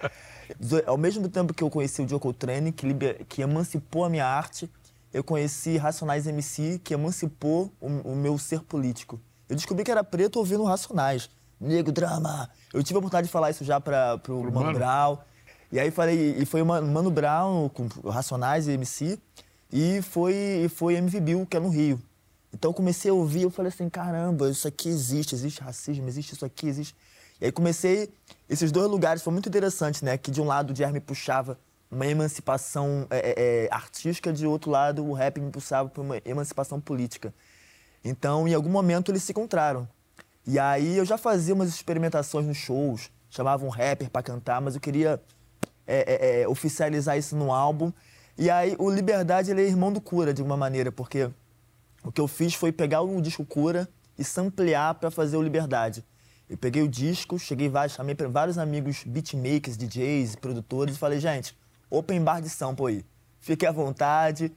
Ao 0.86 0.96
mesmo 0.96 1.28
tempo 1.28 1.52
que 1.52 1.62
eu 1.62 1.70
conheci 1.70 2.02
o 2.02 2.18
Coltrane, 2.20 2.72
que, 2.72 2.86
liber- 2.86 3.24
que 3.28 3.42
emancipou 3.42 4.04
a 4.04 4.10
minha 4.10 4.26
arte, 4.26 4.68
eu 5.12 5.24
conheci 5.24 5.76
Racionais 5.76 6.26
MC, 6.26 6.80
que 6.82 6.94
emancipou 6.94 7.72
o, 7.80 7.86
o 7.86 8.16
meu 8.16 8.38
ser 8.38 8.60
político. 8.60 9.20
Eu 9.48 9.56
descobri 9.56 9.84
que 9.84 9.90
era 9.90 10.04
preto 10.04 10.38
ouvindo 10.38 10.62
Racionais. 10.64 11.30
Nego, 11.60 11.90
drama. 11.90 12.48
Eu 12.72 12.82
tive 12.82 12.96
a 12.96 12.98
oportunidade 12.98 13.26
de 13.26 13.32
falar 13.32 13.50
isso 13.50 13.64
já 13.64 13.80
para 13.80 14.18
pro, 14.18 14.42
Mano 14.44 14.52
Mano? 14.52 14.74
Brown. 14.74 15.18
E 15.72 15.80
aí 15.80 15.90
falei, 15.90 16.36
e 16.38 16.46
foi 16.46 16.62
o 16.62 16.66
Mano 16.66 17.10
Brown 17.10 17.68
com 17.68 17.88
Racionais 18.08 18.68
e 18.68 18.72
MC, 18.72 19.18
e 19.70 20.00
foi, 20.02 20.34
e 20.34 20.68
foi 20.68 20.94
MV 20.94 21.20
Bill, 21.20 21.46
que 21.46 21.56
é 21.56 21.60
no 21.60 21.68
Rio. 21.68 22.00
Então 22.52 22.70
eu 22.70 22.74
comecei 22.74 23.10
a 23.10 23.14
ouvir, 23.14 23.42
eu 23.42 23.50
falei 23.50 23.68
assim, 23.68 23.88
caramba, 23.88 24.48
isso 24.48 24.66
aqui 24.66 24.88
existe, 24.88 25.34
existe 25.34 25.60
racismo, 25.60 26.08
existe 26.08 26.32
isso 26.34 26.44
aqui, 26.44 26.68
existe. 26.68 26.96
E 27.40 27.44
aí 27.44 27.52
comecei, 27.52 28.10
esses 28.48 28.72
dois 28.72 28.90
lugares 28.90 29.22
foi 29.22 29.32
muito 29.32 29.48
interessante, 29.48 30.04
né? 30.04 30.16
Que 30.16 30.30
de 30.30 30.40
um 30.40 30.44
lado 30.44 30.72
o 30.72 30.92
me 30.92 31.00
puxava 31.00 31.58
uma 31.90 32.06
emancipação 32.06 33.06
é, 33.10 33.18
é, 33.18 33.64
é, 33.64 33.68
artística, 33.70 34.32
de 34.32 34.46
outro 34.46 34.70
lado 34.70 35.04
o 35.04 35.12
rap 35.12 35.40
me 35.40 35.50
puxava 35.50 35.88
para 35.88 36.02
uma 36.02 36.20
emancipação 36.24 36.80
política. 36.80 37.32
Então, 38.04 38.46
em 38.46 38.54
algum 38.54 38.70
momento 38.70 39.10
eles 39.10 39.22
se 39.22 39.32
encontraram. 39.32 39.88
E 40.46 40.58
aí 40.58 40.96
eu 40.96 41.04
já 41.04 41.18
fazia 41.18 41.54
umas 41.54 41.68
experimentações 41.68 42.46
nos 42.46 42.56
shows, 42.56 43.10
chamava 43.28 43.64
um 43.64 43.68
rapper 43.68 44.10
para 44.10 44.22
cantar, 44.22 44.60
mas 44.60 44.74
eu 44.74 44.80
queria 44.80 45.20
é, 45.86 46.40
é, 46.40 46.42
é, 46.42 46.48
oficializar 46.48 47.16
isso 47.18 47.36
no 47.36 47.52
álbum. 47.52 47.92
E 48.36 48.50
aí 48.50 48.76
o 48.78 48.90
Liberdade 48.90 49.50
ele 49.50 49.62
é 49.62 49.66
irmão 49.66 49.92
do 49.92 50.00
Cura, 50.00 50.32
de 50.32 50.40
alguma 50.40 50.56
maneira, 50.56 50.92
porque 50.92 51.30
o 52.04 52.12
que 52.12 52.20
eu 52.20 52.28
fiz 52.28 52.54
foi 52.54 52.70
pegar 52.70 53.00
o 53.00 53.20
disco 53.20 53.44
Cura 53.44 53.88
e 54.18 54.24
samplear 54.24 54.94
para 54.94 55.10
fazer 55.10 55.36
o 55.36 55.42
Liberdade. 55.42 56.04
Eu 56.48 56.56
peguei 56.56 56.82
o 56.82 56.88
disco, 56.88 57.38
cheguei 57.38 57.68
vários, 57.68 57.94
chamei 57.94 58.14
vários 58.14 58.56
amigos 58.56 59.04
beatmakers, 59.04 59.76
DJs, 59.76 60.36
produtores 60.36 60.96
e 60.96 60.98
falei, 60.98 61.20
gente, 61.20 61.54
open 61.90 62.22
bar 62.22 62.40
de 62.40 62.48
sample 62.48 62.86
aí. 62.86 63.04
Fique 63.40 63.66
à 63.66 63.72
vontade. 63.72 64.52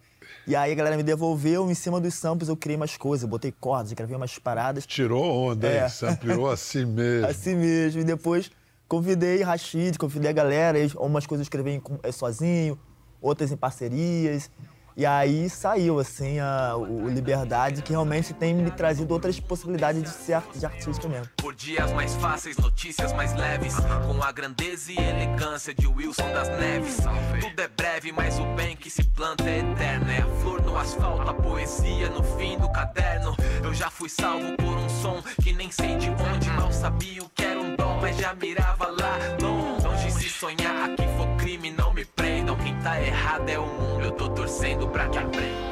E 0.47 0.55
aí 0.55 0.71
a 0.71 0.75
galera 0.75 0.97
me 0.97 1.03
devolveu, 1.03 1.69
em 1.69 1.73
cima 1.73 1.99
dos 1.99 2.13
samples 2.13 2.49
eu 2.49 2.55
criei 2.57 2.77
mais 2.77 2.95
coisas, 2.97 3.27
botei 3.29 3.51
cordas, 3.51 3.93
gravei 3.93 4.15
umas 4.15 4.37
paradas. 4.39 4.85
Tirou 4.85 5.23
onda, 5.23 5.67
É. 5.67 5.83
hein? 5.83 5.89
Sampleou 5.89 6.49
assim 6.49 6.85
mesmo. 6.85 7.27
Assim 7.27 7.55
mesmo. 7.55 8.01
E 8.01 8.03
depois 8.03 8.49
convidei 8.87 9.41
Rashid, 9.43 9.97
convidei 9.97 10.29
a 10.29 10.33
galera, 10.33 10.77
umas 10.99 11.25
coisas 11.27 11.45
eu 11.45 11.49
escrevi 11.49 11.81
eh, 12.03 12.11
sozinho, 12.11 12.79
outras 13.21 13.51
em 13.51 13.57
parcerias. 13.57 14.49
E 14.95 15.05
aí 15.05 15.49
saiu, 15.49 15.99
assim, 15.99 16.39
a, 16.39 16.75
o 16.75 17.07
Liberdade, 17.07 17.81
que 17.81 17.91
realmente 17.91 18.33
tem 18.33 18.53
me 18.53 18.71
trazido 18.71 19.13
outras 19.13 19.39
possibilidades 19.39 20.03
de 20.03 20.09
ser 20.09 20.41
de 20.53 20.65
artista 20.65 21.07
mesmo. 21.07 21.29
Por 21.37 21.55
dias 21.55 21.91
mais 21.93 22.15
fáceis, 22.15 22.57
notícias 22.57 23.13
mais 23.13 23.33
leves. 23.33 23.75
Com 24.07 24.21
a 24.21 24.31
grandeza 24.31 24.91
e 24.91 24.97
elegância 24.97 25.73
de 25.73 25.87
Wilson 25.87 26.31
das 26.33 26.49
Neves. 26.49 26.97
Tudo 27.39 27.59
é 27.59 27.67
breve, 27.67 28.11
mas 28.11 28.39
o 28.39 28.45
bem 28.55 28.75
que 28.75 28.89
se 28.89 29.03
planta 29.03 29.49
é 29.49 29.59
eterno. 29.59 30.11
É 30.11 30.21
a 30.21 30.41
flor 30.41 30.61
no 30.63 30.77
asfalto, 30.77 31.29
a 31.29 31.33
poesia 31.33 32.09
no 32.09 32.23
fim 32.37 32.57
do 32.57 32.69
caderno. 32.71 33.35
Eu 33.63 33.73
já 33.73 33.89
fui 33.89 34.09
salvo 34.09 34.55
por 34.57 34.77
um 34.77 34.89
som 34.89 35.21
que 35.41 35.53
nem 35.53 35.71
sei 35.71 35.97
de 35.97 36.09
onde. 36.09 36.49
Mal 36.49 36.71
sabia 36.71 37.23
o 37.23 37.29
que 37.29 37.43
era 37.43 37.59
um 37.59 37.75
dom, 37.75 37.99
mas 38.01 38.17
já 38.17 38.33
mirava 38.33 38.87
lá 38.87 39.17
longe. 39.41 39.87
Longe 39.87 40.11
se 40.11 40.29
sonhar, 40.29 40.89
aqui 40.89 41.03
for 41.17 41.20
crime, 41.51 41.71
não 41.71 41.93
me 41.93 42.05
prendam. 42.05 42.55
Quem 42.57 42.75
tá 42.79 43.01
errado 43.01 43.49
é 43.49 43.59
o 43.59 43.65
mundo, 43.65 44.05
eu 44.05 44.11
tô 44.11 44.29
torcendo 44.29 44.87
pra 44.87 45.09
que 45.09 45.17
aprenda. 45.17 45.71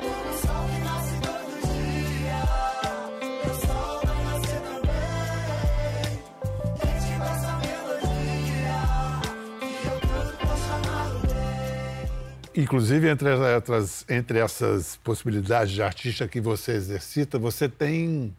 Inclusive, 12.55 13.07
entre, 13.07 13.29
as- 13.73 14.05
entre 14.09 14.39
essas 14.39 14.97
possibilidades 14.97 15.73
de 15.73 15.81
artista 15.81 16.27
que 16.27 16.41
você 16.41 16.73
exercita, 16.73 17.39
você 17.39 17.69
tem 17.69 18.35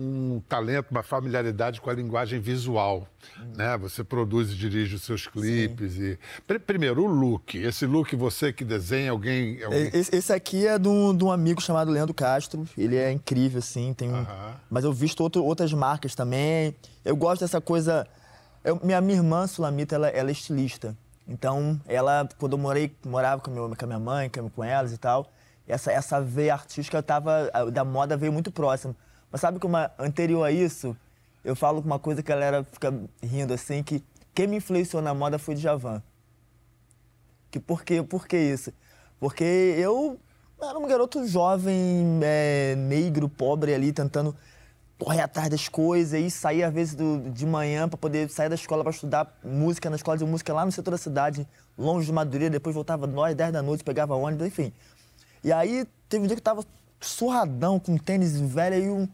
um 0.00 0.40
talento, 0.48 0.92
uma 0.92 1.02
familiaridade 1.02 1.80
com 1.80 1.90
a 1.90 1.92
linguagem 1.92 2.38
visual, 2.38 3.08
né? 3.56 3.76
Você 3.78 4.04
produz 4.04 4.52
e 4.52 4.54
dirige 4.54 4.94
os 4.94 5.02
seus 5.02 5.26
clipes 5.26 5.96
e... 5.96 6.16
Pri- 6.46 6.60
Primeiro, 6.60 7.02
o 7.02 7.06
look. 7.06 7.58
Esse 7.58 7.84
look 7.84 8.14
você 8.14 8.52
que 8.52 8.64
desenha, 8.64 9.10
alguém... 9.10 9.60
alguém... 9.64 9.90
Esse, 9.92 10.14
esse 10.14 10.32
aqui 10.32 10.68
é 10.68 10.78
de 10.78 10.86
um, 10.88 11.32
amigo 11.32 11.60
chamado 11.60 11.90
Leandro 11.90 12.14
Castro. 12.14 12.64
Ele 12.78 12.94
é 12.94 13.10
incrível, 13.10 13.58
assim. 13.58 13.92
Tem 13.92 14.08
um... 14.08 14.14
Aham. 14.20 14.54
Mas 14.70 14.84
eu 14.84 14.92
visto 14.92 15.20
outro- 15.20 15.44
outras 15.44 15.72
marcas 15.72 16.14
também. 16.14 16.76
Eu 17.04 17.16
gosto 17.16 17.40
dessa 17.40 17.60
coisa. 17.60 18.06
eu- 18.62 18.78
minha, 18.84 19.00
minha 19.00 19.18
irmã, 19.18 19.48
Sulamita, 19.48 19.96
ela, 19.96 20.08
ela 20.10 20.28
é 20.28 20.32
estilista. 20.32 20.96
Então, 21.26 21.78
ela, 21.88 22.28
quando 22.38 22.52
eu 22.52 22.58
morei, 22.58 22.94
morava 23.04 23.42
com, 23.42 23.50
meu, 23.50 23.68
com 23.76 23.84
a 23.84 23.86
minha 23.88 23.98
mãe, 23.98 24.30
com, 24.30 24.48
com 24.48 24.62
elas 24.62 24.92
e 24.92 24.96
tal, 24.96 25.28
essa, 25.66 25.90
essa 25.90 26.20
veia 26.20 26.54
artística 26.54 27.02
tava, 27.02 27.50
da 27.72 27.84
moda 27.84 28.16
veio 28.16 28.32
muito 28.32 28.52
próximo. 28.52 28.94
Mas 29.30 29.40
sabe 29.40 29.58
que 29.58 29.66
uma, 29.66 29.90
anterior 29.98 30.44
a 30.44 30.50
isso, 30.50 30.96
eu 31.44 31.54
falo 31.54 31.80
uma 31.80 31.98
coisa 31.98 32.22
que 32.22 32.32
a 32.32 32.34
galera 32.34 32.64
fica 32.64 32.92
rindo 33.22 33.52
assim, 33.52 33.82
que 33.82 34.02
quem 34.34 34.46
me 34.46 34.56
influenciou 34.56 35.02
na 35.02 35.12
moda 35.14 35.38
foi 35.38 35.54
o 35.54 35.58
Djavan. 35.58 36.02
Que 37.50 37.58
por 37.58 37.82
quê? 37.84 38.02
Por 38.02 38.26
que 38.26 38.36
isso? 38.36 38.72
Porque 39.18 39.44
eu 39.44 40.18
era 40.60 40.78
um 40.78 40.86
garoto 40.86 41.26
jovem, 41.26 42.20
é, 42.22 42.74
negro, 42.76 43.28
pobre 43.28 43.74
ali, 43.74 43.92
tentando 43.92 44.34
correr 44.98 45.20
atrás 45.20 45.48
das 45.48 45.68
coisas 45.68 46.20
e 46.20 46.28
sair 46.30 46.64
às 46.64 46.74
vezes 46.74 46.94
do- 46.96 47.30
de 47.30 47.46
manhã 47.46 47.88
para 47.88 47.96
poder 47.96 48.28
sair 48.30 48.48
da 48.48 48.56
escola 48.56 48.82
para 48.82 48.90
estudar 48.90 49.38
música 49.44 49.88
na 49.88 49.94
escola 49.96 50.18
de 50.18 50.24
música 50.24 50.52
lá 50.52 50.66
no 50.66 50.72
setor 50.72 50.90
da 50.90 50.98
cidade, 50.98 51.46
longe 51.76 52.06
de 52.06 52.12
Madureira, 52.12 52.50
depois 52.50 52.74
voltava 52.74 53.06
9, 53.06 53.34
10 53.34 53.52
da 53.52 53.62
noite, 53.62 53.84
pegava 53.84 54.16
ônibus, 54.16 54.48
enfim. 54.48 54.72
E 55.44 55.52
aí 55.52 55.86
teve 56.08 56.24
um 56.24 56.26
dia 56.26 56.34
que 56.34 56.40
eu 56.40 56.44
tava 56.44 56.64
surradão 57.00 57.78
com 57.78 57.96
tênis 57.96 58.38
velho 58.40 58.76
e 58.76 58.90
um, 58.90 59.08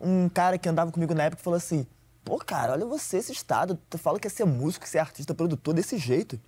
um 0.00 0.28
cara 0.28 0.58
que 0.58 0.68
andava 0.68 0.90
comigo 0.92 1.14
na 1.14 1.24
época 1.24 1.42
falou 1.42 1.56
assim: 1.56 1.86
Pô, 2.24 2.38
cara, 2.38 2.72
olha 2.72 2.86
você, 2.86 3.18
esse 3.18 3.32
estado. 3.32 3.78
Tu 3.90 3.98
fala 3.98 4.18
que 4.20 4.26
é 4.26 4.30
ser 4.30 4.44
músico, 4.44 4.88
ser 4.88 4.98
artista, 4.98 5.34
produtor 5.34 5.74
desse 5.74 5.96
jeito. 5.98 6.40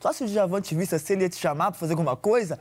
Só 0.00 0.12
se 0.12 0.24
o 0.24 0.26
Djavan 0.26 0.60
te 0.60 0.74
visse 0.74 0.94
assim, 0.94 1.14
ele 1.14 1.22
ia 1.22 1.28
te 1.28 1.36
chamar 1.36 1.70
pra 1.70 1.78
fazer 1.78 1.92
alguma 1.92 2.16
coisa. 2.16 2.58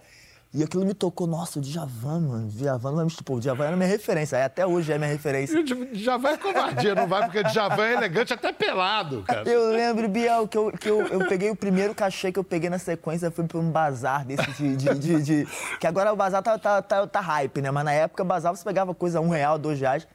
E 0.53 0.61
aquilo 0.61 0.85
me 0.85 0.93
tocou, 0.93 1.25
nossa, 1.27 1.59
o 1.59 1.61
Djavan, 1.61 2.19
mano, 2.19 2.45
o 2.47 2.49
Djavan 2.49 2.89
não 2.89 2.95
vai 2.97 3.05
me 3.05 3.11
pô, 3.23 3.35
o 3.35 3.39
Djavan 3.39 3.67
era 3.67 3.77
minha 3.77 3.87
referência, 3.87 4.37
aí 4.37 4.43
até 4.43 4.65
hoje 4.67 4.91
é 4.91 4.97
minha 4.97 5.09
referência. 5.09 5.57
E 5.57 5.61
o 5.61 5.63
Djavan 5.93 6.29
é 6.31 6.37
covardia, 6.37 6.93
não 6.93 7.07
vai, 7.07 7.23
porque 7.23 7.41
Djavan 7.43 7.85
é 7.85 7.93
elegante 7.93 8.33
até 8.33 8.51
pelado, 8.51 9.23
cara. 9.23 9.49
Eu 9.49 9.69
lembro, 9.71 10.09
Biel, 10.09 10.45
que, 10.49 10.57
eu, 10.57 10.71
que 10.73 10.89
eu, 10.89 11.07
eu 11.07 11.25
peguei 11.29 11.49
o 11.49 11.55
primeiro 11.55 11.95
cachê 11.95 12.33
que 12.33 12.39
eu 12.39 12.43
peguei 12.43 12.69
na 12.69 12.77
sequência, 12.79 13.31
fui 13.31 13.45
pra 13.45 13.59
um 13.59 13.71
bazar 13.71 14.25
desse 14.25 14.51
de. 14.51 14.75
de, 14.75 14.93
de- 14.95 15.21
de- 15.23 15.47
que 15.79 15.87
agora 15.87 16.11
o 16.11 16.17
bazar 16.17 16.43
tá, 16.43 16.59
tá, 16.59 16.81
tá, 16.81 17.07
tá 17.07 17.21
hype, 17.21 17.61
né? 17.61 17.71
Mas 17.71 17.85
na 17.85 17.93
época, 17.93 18.21
bazar 18.25 18.53
você 18.53 18.63
pegava 18.65 18.93
coisa 18.93 19.21
um 19.21 19.29
real, 19.29 19.57
dois 19.57 19.79
reais. 19.79 20.05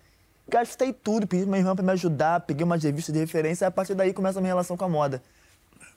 Gastei 0.46 0.92
tudo, 0.92 1.26
pedi 1.26 1.44
pra 1.44 1.50
minha 1.52 1.60
irmã 1.62 1.74
pra 1.74 1.82
me 1.84 1.92
ajudar, 1.92 2.40
peguei 2.40 2.62
umas 2.62 2.82
revistas 2.82 3.12
de 3.12 3.18
referência, 3.20 3.64
e 3.64 3.68
a 3.68 3.70
partir 3.70 3.94
daí 3.94 4.12
começa 4.12 4.38
a 4.38 4.42
minha 4.42 4.52
relação 4.52 4.76
com 4.76 4.84
a 4.84 4.88
moda. 4.88 5.22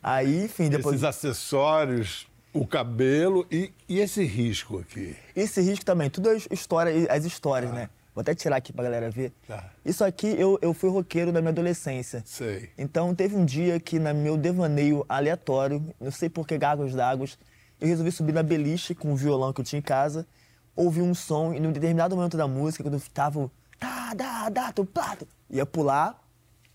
Aí, 0.02 0.46
enfim, 0.46 0.70
depois. 0.70 0.96
Esses 0.96 1.04
acessórios, 1.04 2.26
o 2.54 2.66
cabelo 2.66 3.46
e, 3.52 3.72
e 3.88 4.00
esse 4.00 4.24
risco 4.24 4.80
aqui. 4.80 5.16
Esse 5.36 5.62
risco 5.62 5.86
também, 5.86 6.10
tudo 6.10 6.30
as 6.30 6.48
histórias, 6.52 7.08
as 7.10 7.26
histórias, 7.26 7.72
né? 7.72 7.90
Vou 8.14 8.22
até 8.22 8.34
tirar 8.34 8.58
aqui 8.58 8.74
pra 8.74 8.84
galera 8.84 9.10
ver. 9.10 9.32
Tá. 9.48 9.72
Isso 9.86 10.04
aqui, 10.04 10.28
eu, 10.38 10.60
eu 10.62 10.74
fui 10.74 10.90
roqueiro 10.90 11.32
da 11.32 11.40
minha 11.40 11.52
adolescência. 11.52 12.22
Sei. 12.26 12.70
Então, 12.78 13.14
teve 13.16 13.36
um 13.36 13.46
dia 13.46 13.80
que, 13.80 14.00
no 14.00 14.14
meu 14.14 14.36
devaneio 14.36 15.06
aleatório, 15.08 15.82
não 16.00 16.12
sei 16.12 16.30
por 16.30 16.46
que 16.46 16.58
gargos 16.58 16.94
d'águas, 16.94 17.38
eu 17.80 17.88
resolvi 17.88 18.12
subir 18.12 18.34
na 18.34 18.44
beliche 18.44 18.94
com 18.94 19.14
o 19.14 19.16
violão 19.16 19.54
que 19.54 19.62
eu 19.62 19.66
tinha 19.66 19.80
em 19.80 19.84
casa, 19.84 20.28
ouvi 20.76 21.02
um 21.02 21.14
som 21.14 21.54
e, 21.54 21.60
num 21.60 21.72
determinado 21.72 22.16
momento 22.16 22.36
da 22.36 22.48
música, 22.48 22.84
quando 22.84 22.96
eu 22.96 23.02
tava... 23.14 23.50
Tá, 23.80 24.14
dá, 24.14 24.50
dá, 24.50 24.72
tu, 24.74 24.84
plato, 24.84 25.26
ia 25.50 25.66
pular 25.66 26.22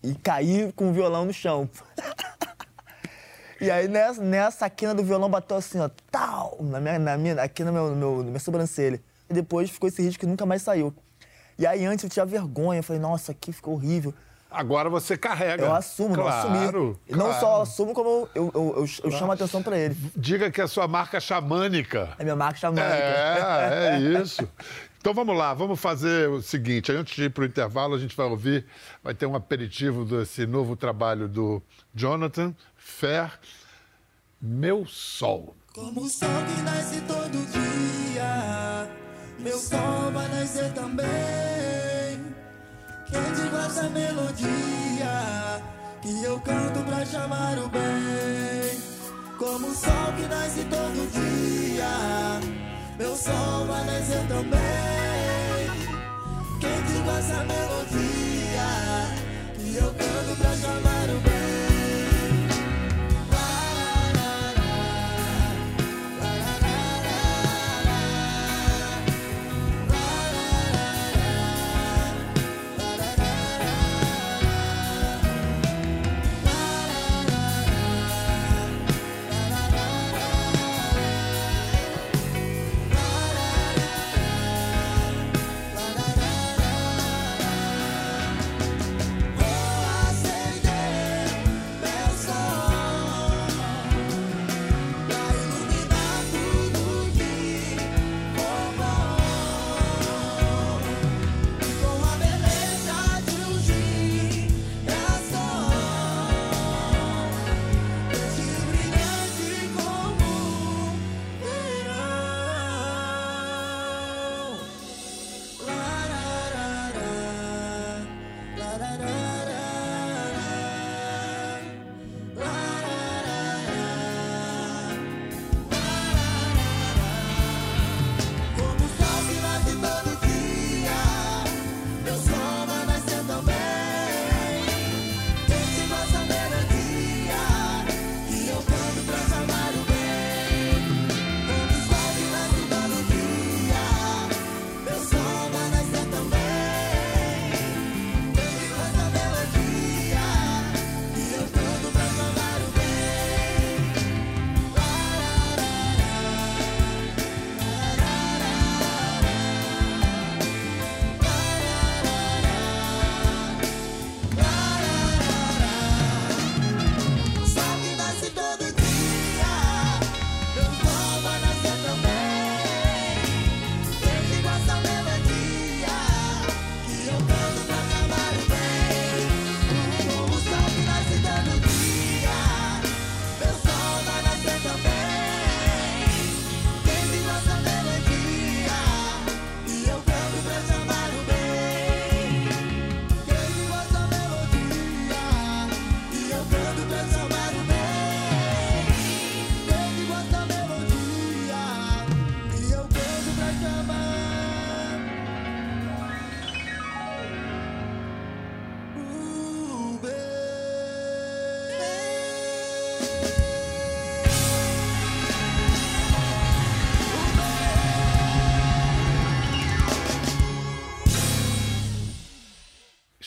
e 0.01 0.15
cair 0.15 0.73
com 0.73 0.89
o 0.89 0.93
violão 0.93 1.25
no 1.25 1.33
chão. 1.33 1.69
E 3.59 3.71
aí 3.71 3.87
nessa, 3.87 4.21
nessa 4.21 4.69
quina 4.69 4.93
do 4.93 5.03
violão 5.03 5.29
bateu 5.29 5.57
assim, 5.57 5.79
ó, 5.79 5.89
tal, 6.11 6.57
na 6.59 6.79
minha, 6.79 6.99
na 6.99 7.17
minha, 7.17 7.41
aqui 7.41 7.63
no 7.63 7.71
meu, 7.71 7.89
no 7.89 7.95
meu, 7.95 8.17
na 8.17 8.23
minha 8.25 8.39
sobrancelha. 8.39 9.01
E 9.29 9.33
depois 9.33 9.69
ficou 9.69 9.87
esse 9.87 10.01
risco 10.01 10.19
que 10.19 10.25
nunca 10.25 10.45
mais 10.45 10.61
saiu. 10.61 10.93
E 11.57 11.65
aí 11.65 11.85
antes 11.85 12.03
eu 12.03 12.09
tinha 12.09 12.25
vergonha, 12.25 12.79
eu 12.79 12.83
falei, 12.83 13.01
nossa, 13.01 13.31
aqui 13.31 13.53
ficou 13.53 13.75
horrível. 13.75 14.13
Agora 14.51 14.89
você 14.89 15.17
carrega. 15.17 15.65
Eu 15.65 15.73
assumo, 15.75 16.15
claro, 16.15 16.47
eu 16.47 16.55
assumi. 16.55 16.97
E 17.07 17.11
não 17.11 17.25
claro. 17.25 17.39
só 17.39 17.61
assumo, 17.61 17.93
como 17.93 18.09
eu, 18.09 18.29
eu, 18.35 18.51
eu, 18.53 18.85
eu- 19.03 19.11
chamo 19.11 19.31
a 19.31 19.35
atenção 19.35 19.61
pra 19.61 19.77
ele. 19.77 19.97
Diga 20.15 20.49
que 20.49 20.61
é 20.61 20.63
a 20.63 20.67
sua 20.67 20.87
marca 20.87 21.19
xamânica. 21.19 22.13
É 22.17 22.23
minha 22.23 22.35
marca 22.35 22.59
chamando. 22.59 22.79
É, 22.79 23.95
é 23.95 23.99
isso. 24.21 24.47
Então 24.97 25.13
vamos 25.13 25.37
lá, 25.37 25.53
vamos 25.53 25.79
fazer 25.79 26.29
o 26.29 26.41
seguinte: 26.41 26.91
antes 26.91 27.15
de 27.15 27.25
ir 27.25 27.29
para 27.29 27.43
o 27.43 27.45
intervalo, 27.45 27.95
a 27.95 27.99
gente 27.99 28.15
vai 28.15 28.25
ouvir, 28.27 28.65
vai 29.03 29.13
ter 29.13 29.25
um 29.25 29.35
aperitivo 29.35 30.05
desse 30.05 30.45
novo 30.47 30.75
trabalho 30.75 31.27
do 31.27 31.61
Jonathan 31.93 32.55
Fer, 32.87 33.31
Meu 34.39 34.85
Sol. 34.85 35.55
Como 35.73 36.01
o 36.01 36.09
sol 36.09 36.29
que 36.47 36.61
nasce 36.61 37.01
todo 37.01 37.51
dia, 37.51 38.87
meu 39.39 39.57
sol 39.57 40.11
vai 40.13 40.27
nascer 40.29 40.71
também. 40.73 41.05
Quem 43.07 43.33
diga 43.33 43.65
essa 43.65 43.89
melodia 43.89 45.61
que 46.01 46.23
eu 46.23 46.39
canto 46.39 46.79
pra 46.85 47.03
chamar 47.05 47.57
o 47.57 47.67
bem. 47.69 48.79
Como 49.39 49.67
o 49.67 49.75
sol 49.75 50.13
que 50.15 50.27
nasce 50.27 50.63
todo 50.65 51.11
dia 51.11 52.39
meu 52.97 53.15
sol 53.15 53.65
vai 53.65 53.83
nascer 53.85 54.25
também. 54.27 54.59
Quem 56.61 56.81
diga 56.83 57.11
essa 57.17 57.43
melodia 57.43 58.14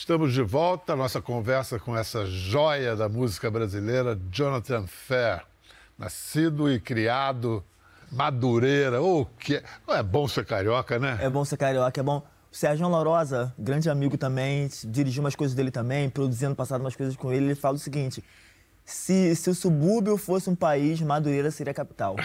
Estamos 0.09 0.33
de 0.33 0.41
volta, 0.41 0.95
nossa 0.95 1.21
conversa 1.21 1.77
com 1.77 1.95
essa 1.95 2.25
joia 2.25 2.95
da 2.95 3.07
música 3.07 3.51
brasileira, 3.51 4.19
Jonathan 4.31 4.87
Fair. 4.87 5.43
Nascido 5.99 6.67
e 6.67 6.79
criado 6.79 7.63
Madureira, 8.11 9.03
o 9.03 9.21
oh, 9.21 9.25
que 9.37 9.61
Não 9.87 9.95
é 9.95 10.01
bom 10.01 10.27
ser 10.27 10.47
carioca, 10.47 10.97
né? 10.97 11.19
É 11.21 11.29
bom 11.29 11.45
ser 11.45 11.57
carioca, 11.57 12.01
é 12.01 12.03
bom. 12.03 12.25
O 12.51 12.55
Sérgio 12.55 12.87
Lorosa, 12.87 13.53
grande 13.55 13.87
amigo 13.87 14.17
também, 14.17 14.67
dirigiu 14.85 15.21
umas 15.21 15.35
coisas 15.35 15.55
dele 15.55 15.69
também, 15.69 16.09
produzindo 16.09 16.55
passado 16.55 16.81
umas 16.81 16.95
coisas 16.95 17.15
com 17.15 17.31
ele, 17.31 17.45
ele 17.45 17.53
fala 17.53 17.75
o 17.75 17.79
seguinte: 17.79 18.23
se, 18.83 19.35
se 19.35 19.47
o 19.47 19.53
subúrbio 19.53 20.17
fosse 20.17 20.49
um 20.49 20.55
país, 20.55 20.99
Madureira 20.99 21.51
seria 21.51 21.69
a 21.69 21.75
capital. 21.75 22.15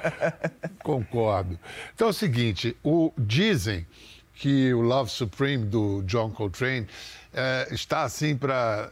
Concordo. 0.82 1.58
Então 1.94 2.06
é 2.06 2.10
o 2.10 2.14
seguinte, 2.14 2.74
o, 2.82 3.12
dizem 3.18 3.86
que 4.34 4.72
o 4.74 4.80
Love 4.80 5.10
Supreme 5.10 5.64
do 5.64 6.02
John 6.02 6.30
Coltrane 6.30 6.86
é, 7.32 7.68
está 7.70 8.02
assim 8.02 8.36
para 8.36 8.90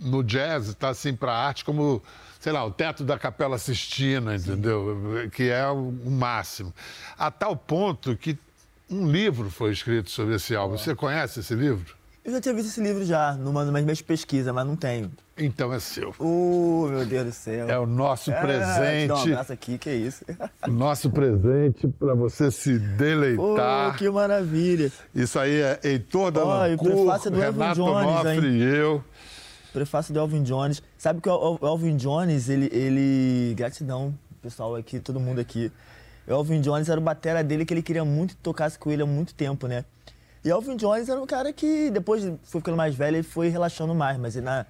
no 0.00 0.22
jazz 0.22 0.68
está 0.68 0.90
assim 0.90 1.14
para 1.14 1.32
a 1.32 1.46
arte 1.46 1.64
como 1.64 2.02
sei 2.38 2.52
lá 2.52 2.64
o 2.64 2.70
teto 2.70 3.04
da 3.04 3.18
Capela 3.18 3.58
Sistina, 3.58 4.36
entendeu? 4.36 5.28
Que 5.32 5.50
é 5.50 5.66
o, 5.68 5.90
máximo. 5.90 6.72
A 7.18 7.30
tal 7.30 7.56
ponto 7.56 8.16
que 8.16 8.38
um 8.88 9.10
livro 9.10 9.50
foi 9.50 9.72
escrito 9.72 10.10
sobre 10.10 10.36
esse 10.36 10.54
álbum. 10.54 10.78
Você 10.78 10.94
conhece 10.94 11.40
esse 11.40 11.54
livro? 11.54 11.97
Eu 12.28 12.32
já 12.32 12.42
tinha 12.42 12.54
visto 12.54 12.68
esse 12.68 12.82
livro 12.82 13.06
já, 13.06 13.32
numa 13.32 13.64
das 13.64 13.82
minhas 13.82 14.02
pesquisas, 14.02 14.54
mas 14.54 14.66
não 14.66 14.76
tenho. 14.76 15.10
Então 15.38 15.72
é 15.72 15.80
seu. 15.80 16.14
Uh, 16.20 16.86
meu 16.90 17.06
Deus 17.06 17.24
do 17.24 17.32
céu. 17.32 17.70
É 17.70 17.78
o 17.78 17.86
nosso 17.86 18.30
é, 18.30 18.38
presente. 18.38 19.08
Dá 19.08 19.14
um 19.14 19.22
abraço 19.22 19.52
aqui, 19.54 19.78
que 19.78 19.88
é 19.88 19.94
isso. 19.94 20.26
Nosso 20.68 21.08
presente 21.08 21.88
para 21.88 22.12
você 22.12 22.50
se 22.50 22.78
deleitar. 22.78 23.94
Oh, 23.94 23.96
que 23.96 24.10
maravilha. 24.10 24.92
Isso 25.14 25.38
aí 25.38 25.58
é 25.58 25.80
Heitor 25.82 26.30
Dalancourt, 26.30 26.92
oh, 26.92 27.04
prefácio 27.04 27.30
do 27.30 27.38
Renato 27.38 27.80
Elvin 27.80 27.82
Jones, 27.82 28.06
Onofre 28.06 28.46
e 28.46 28.62
eu. 28.62 29.04
Prefácio 29.72 30.12
do 30.12 30.20
Elvin 30.20 30.42
Jones. 30.42 30.82
Sabe 30.98 31.22
que 31.22 31.30
o 31.30 31.58
Elvin 31.62 31.96
Jones, 31.96 32.50
ele, 32.50 32.68
ele... 32.70 33.54
Gratidão, 33.54 34.14
pessoal 34.42 34.76
aqui, 34.76 35.00
todo 35.00 35.18
mundo 35.18 35.40
aqui. 35.40 35.72
O 36.26 36.32
Elvin 36.32 36.60
Jones 36.60 36.90
era 36.90 37.00
o 37.00 37.02
batera 37.02 37.42
dele 37.42 37.64
que 37.64 37.72
ele 37.72 37.82
queria 37.82 38.04
muito 38.04 38.36
que 38.36 38.42
tocasse 38.42 38.78
com 38.78 38.90
ele 38.90 39.00
há 39.00 39.06
muito 39.06 39.32
tempo, 39.34 39.66
né? 39.66 39.86
E 40.48 40.50
Elvin 40.50 40.76
Jones 40.76 41.10
era 41.10 41.20
um 41.20 41.26
cara 41.26 41.52
que, 41.52 41.90
depois 41.90 42.24
foi 42.42 42.62
ficando 42.62 42.74
mais 42.74 42.94
velho, 42.94 43.18
ele 43.18 43.22
foi 43.22 43.50
relaxando 43.50 43.94
mais. 43.94 44.16
Mas 44.16 44.34
na, 44.36 44.64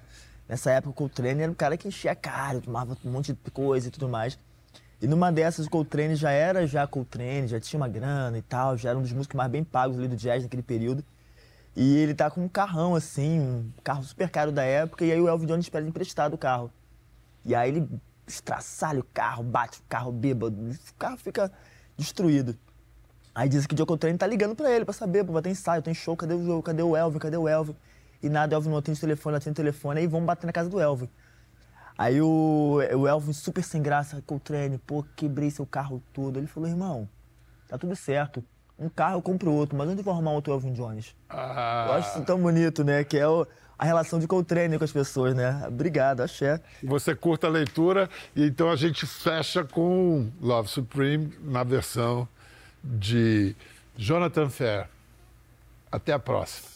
nessa 0.45 0.71
época, 0.71 0.89
o 0.89 0.93
Coltrane 0.93 1.41
era 1.41 1.49
um 1.49 1.55
cara 1.55 1.77
que 1.77 1.87
enchia 1.87 2.11
a 2.11 2.15
cara, 2.15 2.59
tomava 2.59 2.97
um 3.05 3.09
monte 3.09 3.31
de 3.31 3.51
coisa 3.51 3.87
e 3.87 3.89
tudo 3.89 4.09
mais. 4.09 4.37
E 5.01 5.07
numa 5.07 5.31
dessas, 5.31 5.67
o 5.67 5.69
Coltrane 5.69 6.17
já 6.17 6.31
era 6.31 6.67
já 6.67 6.85
Coltrane, 6.85 7.47
já 7.47 7.61
tinha 7.61 7.79
uma 7.79 7.87
grana 7.87 8.37
e 8.37 8.41
tal, 8.41 8.75
já 8.75 8.89
era 8.89 8.99
um 8.99 9.01
dos 9.01 9.13
músicos 9.13 9.37
mais 9.37 9.49
bem 9.49 9.63
pagos 9.63 9.97
ali 9.97 10.09
do 10.09 10.17
jazz 10.17 10.43
naquele 10.43 10.61
período. 10.61 11.01
E 11.73 11.95
ele 11.99 12.13
tá 12.13 12.29
com 12.29 12.43
um 12.43 12.49
carrão, 12.49 12.93
assim, 12.93 13.39
um 13.39 13.71
carro 13.81 14.03
super 14.03 14.29
caro 14.29 14.51
da 14.51 14.65
época, 14.65 15.05
e 15.05 15.13
aí 15.13 15.21
o 15.21 15.29
Elvin 15.29 15.45
Jones 15.45 15.69
pede 15.69 15.87
emprestado 15.87 16.33
o 16.33 16.37
carro. 16.37 16.69
E 17.45 17.55
aí 17.55 17.69
ele 17.69 17.87
estraçalha 18.27 18.99
o 18.99 19.05
carro, 19.13 19.43
bate 19.43 19.79
o 19.79 19.83
carro 19.87 20.11
bêbado, 20.11 20.57
o 20.59 20.93
carro 20.95 21.15
fica 21.15 21.49
destruído. 21.97 22.57
Aí 23.33 23.47
diz 23.47 23.65
que 23.65 23.73
o 23.73 23.77
John 23.77 23.85
Coltrane 23.85 24.17
tá 24.17 24.27
ligando 24.27 24.55
pra 24.55 24.71
ele 24.71 24.83
pra 24.85 24.93
saber, 24.93 25.23
pô, 25.23 25.41
ter 25.41 25.49
ensaio, 25.49 25.81
tem 25.81 25.93
show, 25.93 26.15
cadê 26.17 26.33
o 26.33 26.43
jogo, 26.43 26.61
cadê 26.63 26.81
o 26.83 26.95
Elvin, 26.97 27.19
cadê 27.19 27.37
o 27.37 27.47
Elvin? 27.47 27.75
E 28.21 28.27
nada, 28.29 28.55
o 28.55 28.57
Elvin 28.57 28.69
não 28.69 28.77
atende 28.77 28.97
o 28.97 29.01
telefone, 29.01 29.33
não 29.33 29.37
atende 29.37 29.53
o 29.53 29.55
telefone, 29.55 29.99
aí 30.01 30.07
vamos 30.07 30.25
bater 30.25 30.45
na 30.45 30.51
casa 30.51 30.69
do 30.69 30.79
Elvin. 30.79 31.09
Aí 31.97 32.21
o, 32.21 32.79
o 32.97 33.07
Elvin, 33.07 33.33
super 33.33 33.63
sem 33.63 33.81
graça, 33.81 34.21
Coltrane, 34.25 34.77
pô, 34.77 35.05
quebrei 35.15 35.49
seu 35.51 35.65
carro 35.65 36.01
todo. 36.13 36.37
Ele 36.37 36.47
falou, 36.47 36.67
irmão, 36.69 37.07
tá 37.67 37.77
tudo 37.77 37.95
certo. 37.95 38.43
Um 38.77 38.87
carro 38.87 39.15
eu 39.17 39.21
compro 39.21 39.51
outro, 39.51 39.77
mas 39.77 39.87
onde 39.89 39.99
eu 39.99 40.03
vou 40.05 40.13
arrumar 40.13 40.31
outro 40.31 40.53
Elvin 40.53 40.71
Jones? 40.73 41.13
Ah, 41.29 41.85
Eu 41.89 41.93
acho 41.95 42.09
isso 42.17 42.25
tão 42.25 42.39
bonito, 42.41 42.83
né? 42.83 43.03
Que 43.03 43.17
é 43.17 43.27
o- 43.27 43.45
a 43.77 43.85
relação 43.85 44.17
de 44.19 44.27
Coltrane 44.27 44.77
com 44.77 44.83
as 44.85 44.91
pessoas, 44.91 45.35
né? 45.35 45.63
Obrigado, 45.67 46.21
axé. 46.21 46.61
Você 46.83 47.13
curta 47.15 47.47
a 47.47 47.49
leitura 47.49 48.09
e 48.35 48.45
então 48.45 48.69
a 48.71 48.75
gente 48.77 49.05
fecha 49.05 49.63
com 49.65 50.29
Love 50.41 50.69
Supreme 50.69 51.33
na 51.41 51.63
versão 51.63 52.25
de 52.83 53.55
Jonathan 53.97 54.49
Fair. 54.49 54.87
Até 55.91 56.13
a 56.13 56.19
próxima. 56.19 56.69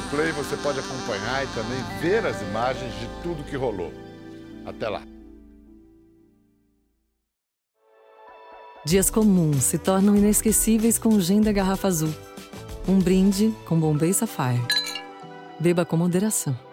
Globoplay 0.00 0.32
você 0.32 0.56
pode 0.56 0.78
acompanhar 0.78 1.44
e 1.44 1.48
também 1.48 2.00
ver 2.00 2.24
as 2.24 2.40
imagens 2.40 2.92
de 2.98 3.06
tudo 3.22 3.44
que 3.44 3.56
rolou. 3.56 3.92
Até 4.64 4.88
lá. 4.88 5.02
Dias 8.84 9.10
comuns 9.10 9.64
se 9.64 9.78
tornam 9.78 10.16
inesquecíveis 10.16 10.98
com 10.98 11.20
Gin 11.20 11.42
da 11.42 11.52
Garrafa 11.52 11.88
Azul. 11.88 12.14
Um 12.88 12.98
brinde 12.98 13.54
com 13.66 13.78
Bombay 13.78 14.12
Sapphire. 14.14 14.66
Beba 15.58 15.84
com 15.84 15.96
moderação. 15.96 16.69